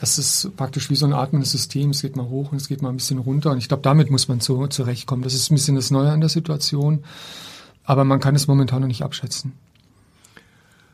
[0.00, 1.90] Es ist praktisch wie so ein atmendes System.
[1.90, 3.50] Es geht mal hoch und es geht mal ein bisschen runter.
[3.50, 5.22] Und ich glaube, damit muss man so zurechtkommen.
[5.22, 7.04] Das ist ein bisschen das Neue an der Situation.
[7.84, 9.52] Aber man kann es momentan noch nicht abschätzen.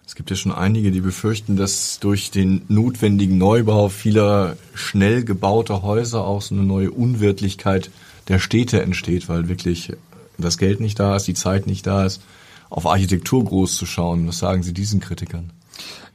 [0.06, 5.82] Es gibt ja schon einige, die befürchten, dass durch den notwendigen Neubau vieler schnell gebauter
[5.82, 7.90] Häuser auch so eine neue Unwirtlichkeit
[8.28, 9.92] der Städte entsteht, weil wirklich
[10.38, 12.22] das Geld nicht da ist, die Zeit nicht da ist,
[12.70, 14.26] auf Architektur groß zu schauen.
[14.26, 15.52] Was sagen Sie diesen Kritikern?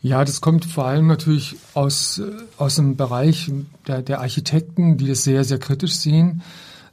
[0.01, 2.21] Ja, das kommt vor allem natürlich aus,
[2.57, 3.51] aus dem Bereich
[3.87, 6.41] der, der Architekten, die das sehr, sehr kritisch sehen.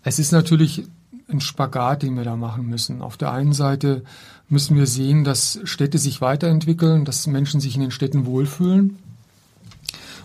[0.03, 0.85] Es ist natürlich
[1.29, 3.03] ein Spagat, den wir da machen müssen.
[3.03, 4.03] Auf der einen Seite
[4.49, 8.99] müssen wir sehen, dass Städte sich weiterentwickeln, dass Menschen sich in den Städten wohlfühlen.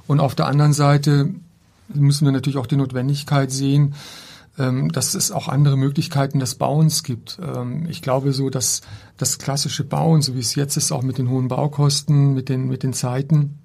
[0.07, 1.33] Und auf der anderen Seite
[1.93, 3.95] müssen wir natürlich auch die Notwendigkeit sehen,
[4.61, 7.39] ähm, dass es auch andere Möglichkeiten des Bauens gibt.
[7.41, 8.81] Ähm, ich glaube so, dass
[9.17, 12.67] das klassische Bauen, so wie es jetzt ist, auch mit den hohen Baukosten, mit den,
[12.67, 13.57] mit den Zeiten,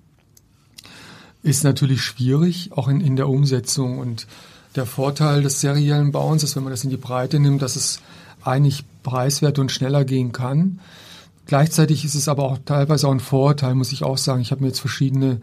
[1.42, 3.98] ist natürlich schwierig, auch in, in der Umsetzung.
[3.98, 4.26] Und
[4.74, 8.00] der Vorteil des seriellen Bauens ist, wenn man das in die Breite nimmt, dass es
[8.42, 10.80] eigentlich preiswert und schneller gehen kann.
[11.46, 14.40] Gleichzeitig ist es aber auch teilweise auch ein Vorteil, muss ich auch sagen.
[14.40, 15.40] Ich habe mir jetzt verschiedene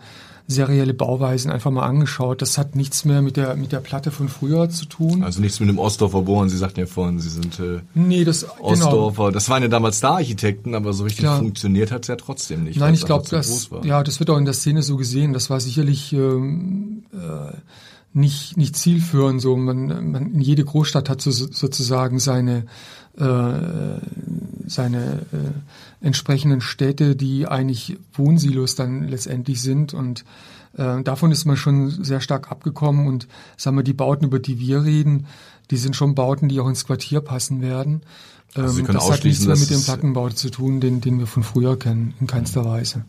[0.48, 2.42] serielle Bauweisen einfach mal angeschaut.
[2.42, 5.24] Das hat nichts mehr mit der mit der Platte von früher zu tun.
[5.24, 6.50] Also nichts mit dem Ostdorfer Bohren.
[6.50, 8.46] Sie sagten ja vorhin, Sie sind äh, nee, das.
[8.60, 9.24] Ostdorfer.
[9.24, 9.32] Genau.
[9.32, 11.40] Das waren ja damals Star-Architekten, aber so richtig Klar.
[11.40, 12.80] funktioniert hat es ja trotzdem nicht.
[12.80, 15.34] Nein, ich glaube, das ja, das wird auch in der Szene so gesehen.
[15.34, 17.56] Das war sicherlich ähm, äh,
[18.14, 19.42] nicht nicht zielführend.
[19.42, 22.66] So man, man jede Großstadt hat so, sozusagen seine
[23.18, 23.24] äh,
[24.68, 29.94] seine äh, entsprechenden Städte, die eigentlich Wohnsilos dann letztendlich sind.
[29.94, 30.26] Und
[30.78, 33.08] äh, davon ist man schon sehr stark abgekommen.
[33.08, 35.28] Und sagen wir, die Bauten, über die wir reden,
[35.72, 38.02] die sind schon Bauten, die auch ins Quartier passen werden.
[38.56, 41.44] Also ähm, das hat nichts mehr mit dem Plattenbau zu tun, den, den wir von
[41.44, 43.06] früher kennen, in keinster Weise.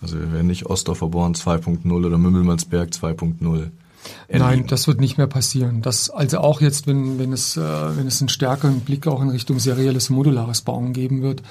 [0.00, 3.70] Also wir werden nicht Ostdorfer Born 2.0 oder Mümmelmannsberg 2.0
[4.28, 5.82] Nein, das wird nicht mehr passieren.
[5.82, 9.30] Das, also auch jetzt, wenn, wenn, es, äh, wenn es einen stärkeren Blick auch in
[9.30, 11.42] Richtung serielles modulares Bauen geben wird,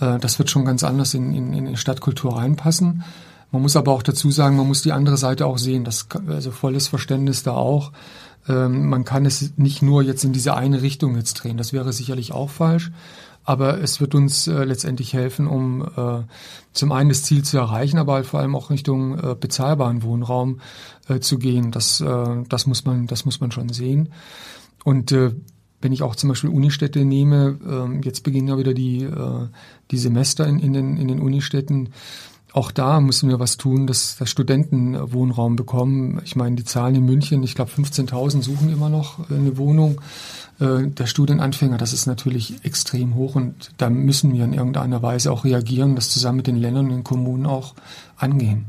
[0.00, 3.04] äh, das wird schon ganz anders in, in, in Stadtkultur reinpassen.
[3.50, 5.84] Man muss aber auch dazu sagen, man muss die andere Seite auch sehen.
[5.84, 7.92] Das, also volles Verständnis da auch.
[8.48, 11.58] Ähm, man kann es nicht nur jetzt in diese eine Richtung jetzt drehen.
[11.58, 12.90] Das wäre sicherlich auch falsch.
[13.44, 16.22] Aber es wird uns äh, letztendlich helfen, um äh,
[16.72, 20.60] zum einen das Ziel zu erreichen, aber halt vor allem auch Richtung äh, bezahlbaren Wohnraum
[21.08, 21.72] äh, zu gehen.
[21.72, 24.10] Das, äh, das muss man, das muss man schon sehen.
[24.84, 25.32] Und äh,
[25.80, 29.48] wenn ich auch zum Beispiel Unistädte nehme, äh, jetzt beginnen ja wieder die, äh,
[29.90, 31.90] die Semester in, in, den, in den Unistädten.
[32.52, 36.20] Auch da müssen wir was tun, dass, dass Studenten Wohnraum bekommen.
[36.24, 40.00] Ich meine, die Zahlen in München, ich glaube 15.000 suchen immer noch eine Wohnung.
[40.62, 45.32] Äh, der Studienanfänger, das ist natürlich extrem hoch und da müssen wir in irgendeiner Weise
[45.32, 47.74] auch reagieren, das zusammen mit den Ländern und den Kommunen auch
[48.16, 48.66] angehen.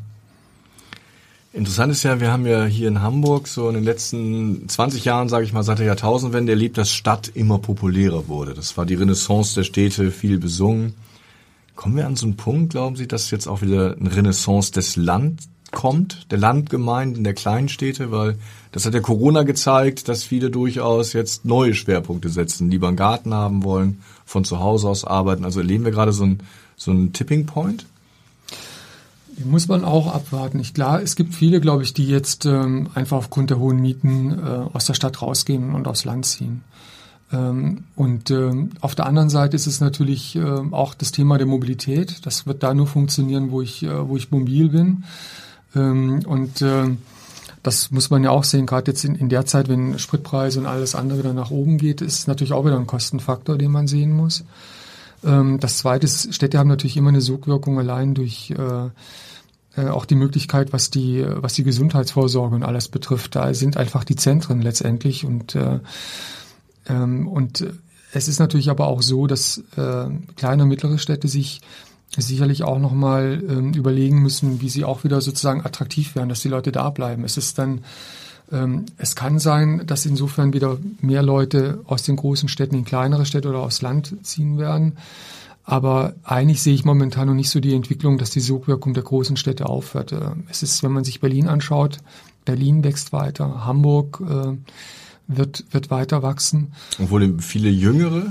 [1.52, 5.30] Interessant ist ja, wir haben ja hier in Hamburg so in den letzten 20 Jahren,
[5.30, 8.56] sage ich mal, seit der Jahrtausendwende erlebt, dass Stadt immer populärer wurde.
[8.56, 10.96] Das war die Renaissance der Städte, viel besungen.
[11.76, 14.96] Kommen wir an so einen Punkt, glauben Sie, dass jetzt auch wieder eine Renaissance des
[14.96, 15.42] Land
[15.74, 18.38] kommt, der Landgemeinden, der kleinen Städte, weil
[18.72, 23.34] das hat ja Corona gezeigt, dass viele durchaus jetzt neue Schwerpunkte setzen, lieber einen Garten
[23.34, 25.44] haben wollen, von zu Hause aus arbeiten.
[25.44, 26.40] Also erleben wir gerade so einen
[26.76, 27.86] so einen Tipping Point?
[29.38, 30.60] Die muss man auch abwarten.
[30.60, 34.32] Ich, klar, es gibt viele, glaube ich, die jetzt ähm, einfach aufgrund der hohen Mieten
[34.32, 34.42] äh,
[34.74, 36.62] aus der Stadt rausgehen und aufs Land ziehen.
[37.32, 41.48] Ähm, und ähm, auf der anderen Seite ist es natürlich äh, auch das Thema der
[41.48, 42.26] Mobilität.
[42.28, 45.04] Das wird da nur funktionieren, wo ich, äh, wo ich mobil bin.
[45.76, 46.90] Ähm, und äh,
[47.64, 50.96] das muss man ja auch sehen, gerade jetzt in, der Zeit, wenn Spritpreise und alles
[50.96, 54.44] andere wieder nach oben geht, ist natürlich auch wieder ein Kostenfaktor, den man sehen muss.
[55.24, 58.90] Ähm, das Zweite ist, Städte haben natürlich immer eine Sogwirkung allein durch äh,
[59.82, 63.36] äh, auch die Möglichkeit, was die, was die Gesundheitsvorsorge und alles betrifft.
[63.36, 65.80] Da sind einfach die Zentren letztendlich und äh,
[66.88, 67.66] ähm, und
[68.12, 70.06] es ist natürlich aber auch so, dass äh,
[70.36, 71.62] kleine und mittlere Städte sich
[72.18, 76.50] sicherlich auch nochmal ähm, überlegen müssen, wie sie auch wieder sozusagen attraktiv werden, dass die
[76.50, 77.24] Leute da bleiben.
[77.24, 77.84] Es ist dann,
[78.52, 83.26] ähm, es kann sein, dass insofern wieder mehr Leute aus den großen Städten in kleinere
[83.26, 84.98] Städte oder aufs Land ziehen werden.
[85.66, 89.38] Aber eigentlich sehe ich momentan noch nicht so die Entwicklung, dass die Sogwirkung der großen
[89.38, 90.12] Städte aufhört.
[90.12, 92.00] Äh, es ist, wenn man sich Berlin anschaut,
[92.46, 94.58] Berlin wächst weiter, Hamburg äh,
[95.28, 96.74] wird, wird weiter wachsen.
[97.02, 98.28] Obwohl viele Jüngere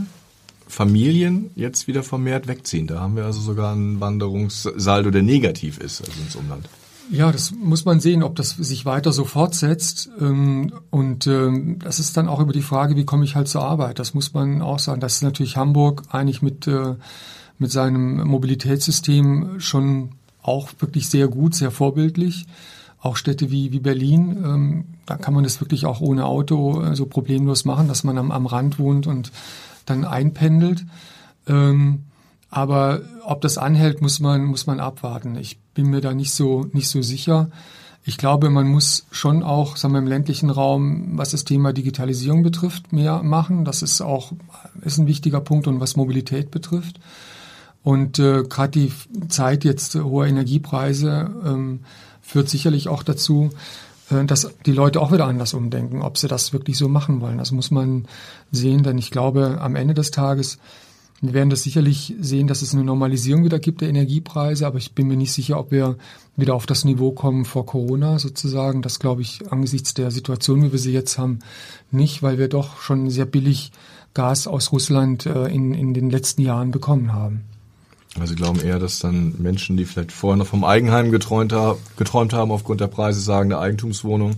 [0.73, 2.87] Familien jetzt wieder vermehrt wegziehen.
[2.87, 6.67] Da haben wir also sogar einen Wanderungssaldo, der negativ ist, also ins Umland.
[7.11, 10.09] Ja, das muss man sehen, ob das sich weiter so fortsetzt.
[10.19, 13.63] Ähm, und ähm, das ist dann auch über die Frage, wie komme ich halt zur
[13.63, 13.99] Arbeit.
[13.99, 15.03] Das muss man auch sagen.
[15.03, 16.95] Das ist natürlich Hamburg eigentlich mit, äh,
[17.59, 22.47] mit seinem Mobilitätssystem schon auch wirklich sehr gut, sehr vorbildlich.
[22.99, 26.97] Auch Städte wie, wie Berlin, ähm, da kann man das wirklich auch ohne Auto äh,
[26.97, 29.33] so problemlos machen, dass man am, am Rand wohnt und
[29.87, 30.85] dann einpendelt.
[32.53, 35.37] Aber ob das anhält, muss man, muss man abwarten.
[35.37, 37.51] Ich bin mir da nicht so, nicht so sicher.
[38.05, 42.43] Ich glaube, man muss schon auch, sagen wir, im ländlichen Raum, was das Thema Digitalisierung
[42.43, 43.65] betrifft, mehr machen.
[43.65, 44.33] Das ist auch,
[44.85, 47.01] ist ein wichtiger Punkt und was Mobilität betrifft.
[47.83, 48.93] Und äh, gerade die
[49.29, 51.81] Zeit jetzt hoher Energiepreise ähm,
[52.21, 53.57] führt sicherlich auch dazu, äh,
[54.27, 57.39] dass die Leute auch wieder anders umdenken, ob sie das wirklich so machen wollen.
[57.39, 58.07] Das muss man
[58.51, 60.59] sehen, denn ich glaube, am Ende des Tages
[61.23, 65.07] werden das sicherlich sehen, dass es eine Normalisierung wieder gibt der Energiepreise, aber ich bin
[65.07, 65.97] mir nicht sicher, ob wir
[66.37, 68.83] wieder auf das Niveau kommen vor Corona sozusagen.
[68.83, 71.39] Das glaube ich angesichts der Situation, wie wir sie jetzt haben,
[71.93, 73.71] nicht, weil wir doch schon sehr billig
[74.15, 77.45] Gas aus Russland äh, in, in den letzten Jahren bekommen haben.
[78.19, 81.55] Also Sie glauben eher, dass dann Menschen, die vielleicht vorher noch vom Eigenheim geträumt,
[81.97, 84.33] geträumt haben, aufgrund der Preise sagen, eine Eigentumswohnung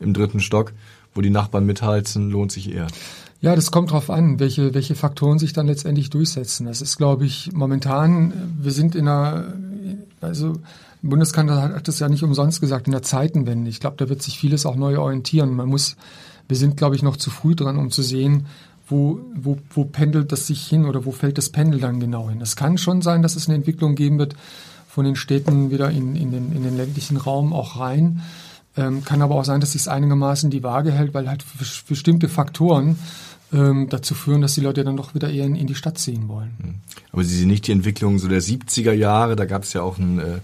[0.00, 0.72] im dritten Stock,
[1.14, 2.88] wo die Nachbarn mitheizen, lohnt sich eher.
[3.40, 6.66] Ja, das kommt drauf an, welche, welche Faktoren sich dann letztendlich durchsetzen.
[6.66, 9.54] Das ist, glaube ich, momentan, wir sind in einer,
[10.20, 10.56] also
[11.02, 13.70] Bundeskanzler hat das ja nicht umsonst gesagt, in der Zeitenwende.
[13.70, 15.54] Ich glaube, da wird sich vieles auch neu orientieren.
[15.54, 15.96] Man muss,
[16.48, 18.46] wir sind, glaube ich, noch zu früh dran, um zu sehen,
[18.90, 22.40] wo, wo, wo pendelt das sich hin oder wo fällt das Pendel dann genau hin.
[22.40, 24.34] Es kann schon sein, dass es eine Entwicklung geben wird
[24.88, 28.22] von den Städten wieder in, in, den, in den ländlichen Raum auch rein.
[28.76, 31.44] Ähm, kann aber auch sein, dass sich es einigermaßen die Waage hält, weil halt
[31.88, 32.98] bestimmte Faktoren
[33.52, 36.28] ähm, dazu führen, dass die Leute dann doch wieder eher in, in, die Stadt ziehen
[36.28, 36.56] wollen.
[36.60, 36.74] Hm.
[37.12, 39.98] Aber Sie sehen nicht die Entwicklung so der 70er Jahre, da gab es ja auch
[39.98, 40.38] einen, äh,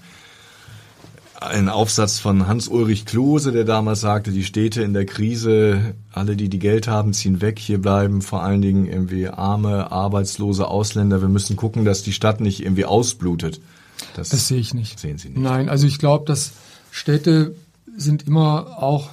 [1.40, 6.48] einen Aufsatz von Hans-Ulrich Klose, der damals sagte, die Städte in der Krise, alle, die
[6.48, 11.20] die Geld haben, ziehen weg, hier bleiben vor allen Dingen irgendwie arme, arbeitslose Ausländer.
[11.20, 13.60] Wir müssen gucken, dass die Stadt nicht irgendwie ausblutet.
[14.14, 14.98] Das, das sehe ich nicht.
[14.98, 15.38] Sehen Sie nicht.
[15.38, 16.52] Nein, also ich glaube, dass
[16.90, 17.54] Städte
[17.96, 19.10] sind immer auch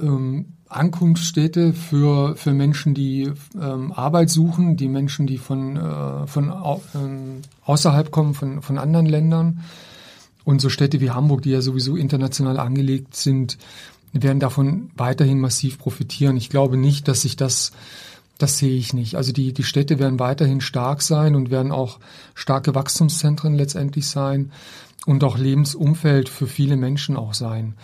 [0.00, 6.52] ähm, Ankunftsstädte für, für Menschen, die ähm, Arbeit suchen, die Menschen, die von, äh, von
[6.94, 9.60] ähm, außerhalb kommen, von, von anderen Ländern.
[10.48, 13.58] Und so Städte wie Hamburg, die ja sowieso international angelegt sind,
[14.14, 16.38] werden davon weiterhin massiv profitieren.
[16.38, 17.72] Ich glaube nicht, dass sich das,
[18.38, 19.16] das sehe ich nicht.
[19.16, 21.98] Also die, die Städte werden weiterhin stark sein und werden auch
[22.34, 24.50] starke Wachstumszentren letztendlich sein
[25.04, 27.74] und auch Lebensumfeld für viele Menschen auch sein.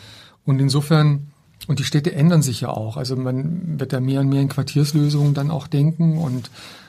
[0.46, 1.26] Und insofern
[1.66, 2.96] und die Städte ändern sich ja auch.
[2.96, 6.48] Also man wird da mehr und mehr in Quartierslösungen dann auch denken und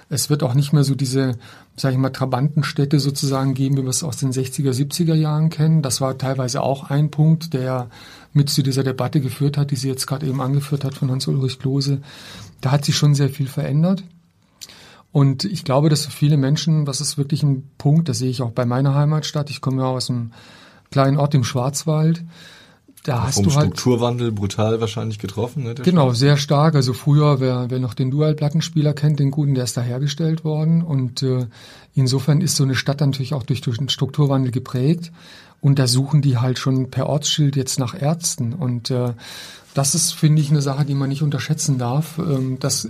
[0.10, 1.38] es wird auch nicht mehr so diese,
[1.76, 5.82] sage ich mal, Trabantenstädte sozusagen geben, wie wir es aus den 60er, 70er Jahren kennen.
[5.82, 7.90] Das war teilweise auch ein Punkt, der
[8.34, 11.60] mit zu dieser Debatte geführt hat, die sie jetzt gerade eben angeführt hat von Hans-Ulrich
[11.60, 12.02] Klose.
[12.62, 14.04] Da hat sich schon sehr viel verändert.
[15.12, 18.42] Und ich glaube, dass für viele Menschen, das ist wirklich ein Punkt, das sehe ich
[18.42, 19.50] auch bei meiner Heimatstadt.
[19.50, 20.34] Ich komme ja aus einem
[20.92, 22.24] kleinen Ort im Schwarzwald
[23.06, 25.64] da hast du halt Strukturwandel brutal wahrscheinlich getroffen.
[25.64, 26.18] Ne, genau, Stadt.
[26.18, 26.74] sehr stark.
[26.74, 30.82] Also früher, wer, wer noch den Dual-Plattenspieler kennt, den guten, der ist da hergestellt worden.
[30.82, 31.46] Und äh,
[31.94, 35.12] insofern ist so eine Stadt natürlich auch durch, durch den Strukturwandel geprägt.
[35.62, 38.54] Und da suchen die halt schon per Ortsschild jetzt nach Ärzten.
[38.54, 39.14] Und äh,
[39.76, 42.18] das ist, finde ich, eine Sache, die man nicht unterschätzen darf.
[42.18, 42.90] Ähm, dass,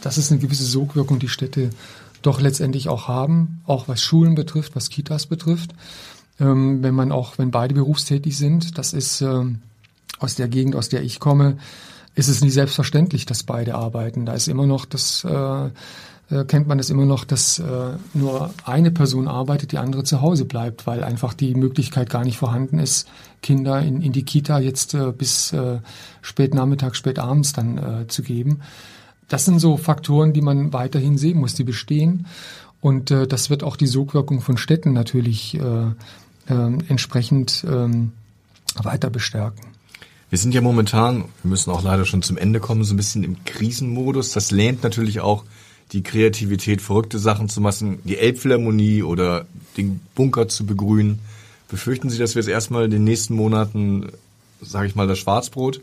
[0.00, 1.70] das ist eine gewisse Sogwirkung, die Städte
[2.22, 5.74] doch letztendlich auch haben, auch was Schulen betrifft, was Kitas betrifft
[6.40, 9.60] ähm, wenn man auch, wenn beide berufstätig sind, das ist ähm,
[10.18, 11.58] aus der Gegend, aus der ich komme,
[12.14, 14.26] ist es nicht selbstverständlich, dass beide arbeiten.
[14.26, 15.66] Da ist immer noch das, äh,
[16.30, 17.64] äh, kennt man es immer noch, dass äh,
[18.14, 22.38] nur eine Person arbeitet, die andere zu Hause bleibt, weil einfach die Möglichkeit gar nicht
[22.38, 23.06] vorhanden ist,
[23.42, 25.78] Kinder in, in die Kita jetzt äh, bis äh,
[26.22, 28.60] spät Nachmittag, spät abends dann äh, zu geben.
[29.28, 32.26] Das sind so Faktoren, die man weiterhin sehen muss, die bestehen.
[32.80, 35.90] Und äh, das wird auch die Sogwirkung von Städten natürlich äh,
[36.48, 38.12] entsprechend ähm,
[38.82, 39.66] weiter bestärken.
[40.28, 43.22] Wir sind ja momentan, wir müssen auch leider schon zum Ende kommen, so ein bisschen
[43.22, 44.32] im Krisenmodus.
[44.32, 45.44] Das lähmt natürlich auch
[45.92, 51.20] die Kreativität, verrückte Sachen zu machen, die Elbphilharmonie oder den Bunker zu begrünen.
[51.68, 54.10] Befürchten Sie, dass wir jetzt erstmal in den nächsten Monaten,
[54.60, 55.80] sage ich mal, das Schwarzbrot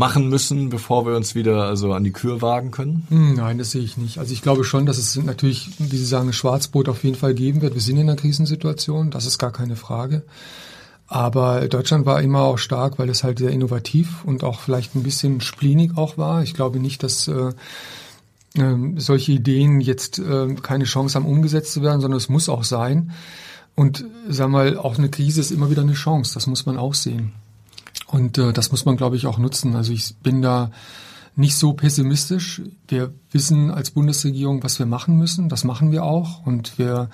[0.00, 3.06] machen müssen, bevor wir uns wieder also an die Kür wagen können?
[3.10, 4.16] Hm, nein, das sehe ich nicht.
[4.18, 7.60] Also ich glaube schon, dass es natürlich, wie Sie sagen, Schwarzbrot auf jeden Fall geben
[7.60, 7.74] wird.
[7.74, 10.22] Wir sind in einer Krisensituation, das ist gar keine Frage.
[11.06, 15.02] Aber Deutschland war immer auch stark, weil es halt sehr innovativ und auch vielleicht ein
[15.02, 16.42] bisschen splinig auch war.
[16.42, 17.52] Ich glaube nicht, dass äh,
[18.54, 22.64] äh, solche Ideen jetzt äh, keine Chance haben, umgesetzt zu werden, sondern es muss auch
[22.64, 23.12] sein.
[23.74, 26.32] Und sag mal, auch eine Krise ist immer wieder eine Chance.
[26.34, 27.32] Das muss man auch sehen.
[28.06, 29.76] Und äh, das muss man, glaube ich, auch nutzen.
[29.76, 30.70] Also ich bin da
[31.36, 32.62] nicht so pessimistisch.
[32.88, 35.48] Wir wissen als Bundesregierung, was wir machen müssen.
[35.48, 36.44] Das machen wir auch.
[36.46, 37.08] Und wir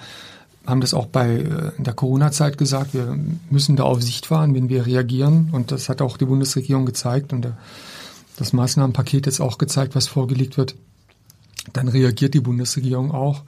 [0.66, 2.94] haben das auch bei äh, der Corona-Zeit gesagt.
[2.94, 3.16] Wir
[3.50, 5.50] müssen da auf Sicht fahren, wenn wir reagieren.
[5.52, 7.48] Und das hat auch die Bundesregierung gezeigt und
[8.36, 10.74] das Maßnahmenpaket jetzt auch gezeigt, was vorgelegt wird.
[11.72, 13.42] Dann reagiert die Bundesregierung auch.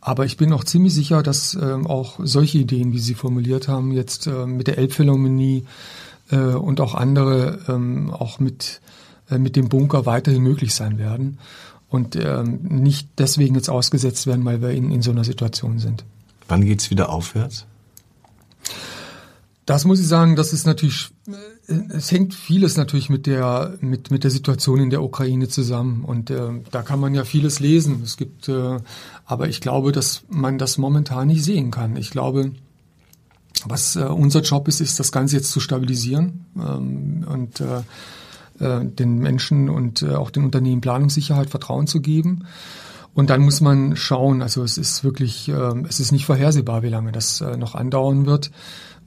[0.00, 3.90] Aber ich bin auch ziemlich sicher, dass ähm, auch solche Ideen, wie Sie formuliert haben,
[3.90, 5.64] jetzt äh, mit der Elbphilharmonie
[6.30, 8.80] äh, und auch andere, ähm, auch mit,
[9.30, 11.38] äh, mit dem Bunker weiterhin möglich sein werden
[11.88, 16.04] und ähm, nicht deswegen jetzt ausgesetzt werden, weil wir in, in so einer Situation sind.
[16.48, 17.66] Wann geht's wieder aufwärts?
[19.66, 24.12] Das muss ich sagen, das ist natürlich, äh, es hängt vieles natürlich mit der, mit,
[24.12, 26.04] mit der Situation in der Ukraine zusammen.
[26.04, 28.00] Und äh, da kann man ja vieles lesen.
[28.04, 28.78] Es gibt, äh,
[29.24, 31.96] aber ich glaube, dass man das momentan nicht sehen kann.
[31.96, 32.52] Ich glaube,
[33.64, 37.82] was äh, unser Job ist, ist das Ganze jetzt zu stabilisieren ähm, und äh,
[38.58, 42.46] äh, den Menschen und äh, auch den Unternehmen Planungssicherheit, Vertrauen zu geben.
[43.14, 46.90] Und dann muss man schauen, also es ist wirklich, äh, es ist nicht vorhersehbar, wie
[46.90, 48.50] lange das äh, noch andauern wird.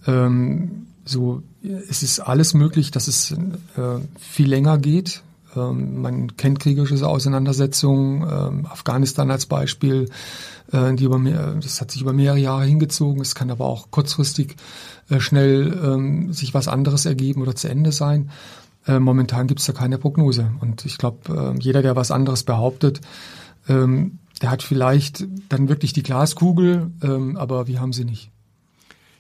[0.08, 3.36] Ähm, so, es ist alles möglich, dass es äh,
[4.20, 5.24] viel länger geht.
[5.56, 10.10] Ähm, man kennt kriegerische Auseinandersetzungen, ähm, Afghanistan als Beispiel,
[10.72, 13.22] äh, die über mehr, das hat sich über mehrere Jahre hingezogen.
[13.22, 14.56] Es kann aber auch kurzfristig
[15.10, 18.30] äh, schnell ähm, sich was anderes ergeben oder zu Ende sein.
[18.86, 20.52] Äh, momentan gibt es da keine Prognose.
[20.62, 23.02] Und ich glaube, jeder, der was anderes behauptet,
[23.68, 26.90] der hat vielleicht dann wirklich die Glaskugel,
[27.36, 28.32] aber wir haben sie nicht.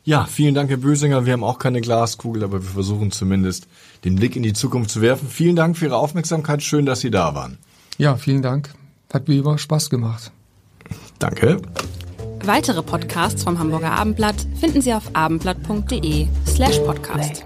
[0.10, 1.28] Ja, vielen Dank, Herr Bösinger.
[1.28, 3.68] Wir haben auch keine Glaskugel, aber wir versuchen zumindest
[4.05, 5.28] den Blick in die Zukunft zu werfen.
[5.30, 6.64] Vielen Dank für Ihre Aufmerksamkeit.
[6.64, 7.60] Schön, dass Sie da waren.
[7.99, 8.74] Ja, vielen Dank.
[9.14, 10.32] Hat wie immer Spaß gemacht.
[11.20, 11.62] Danke.
[12.43, 17.43] Weitere Podcasts vom Hamburger Abendblatt finden Sie auf abendblatt.de slash podcast.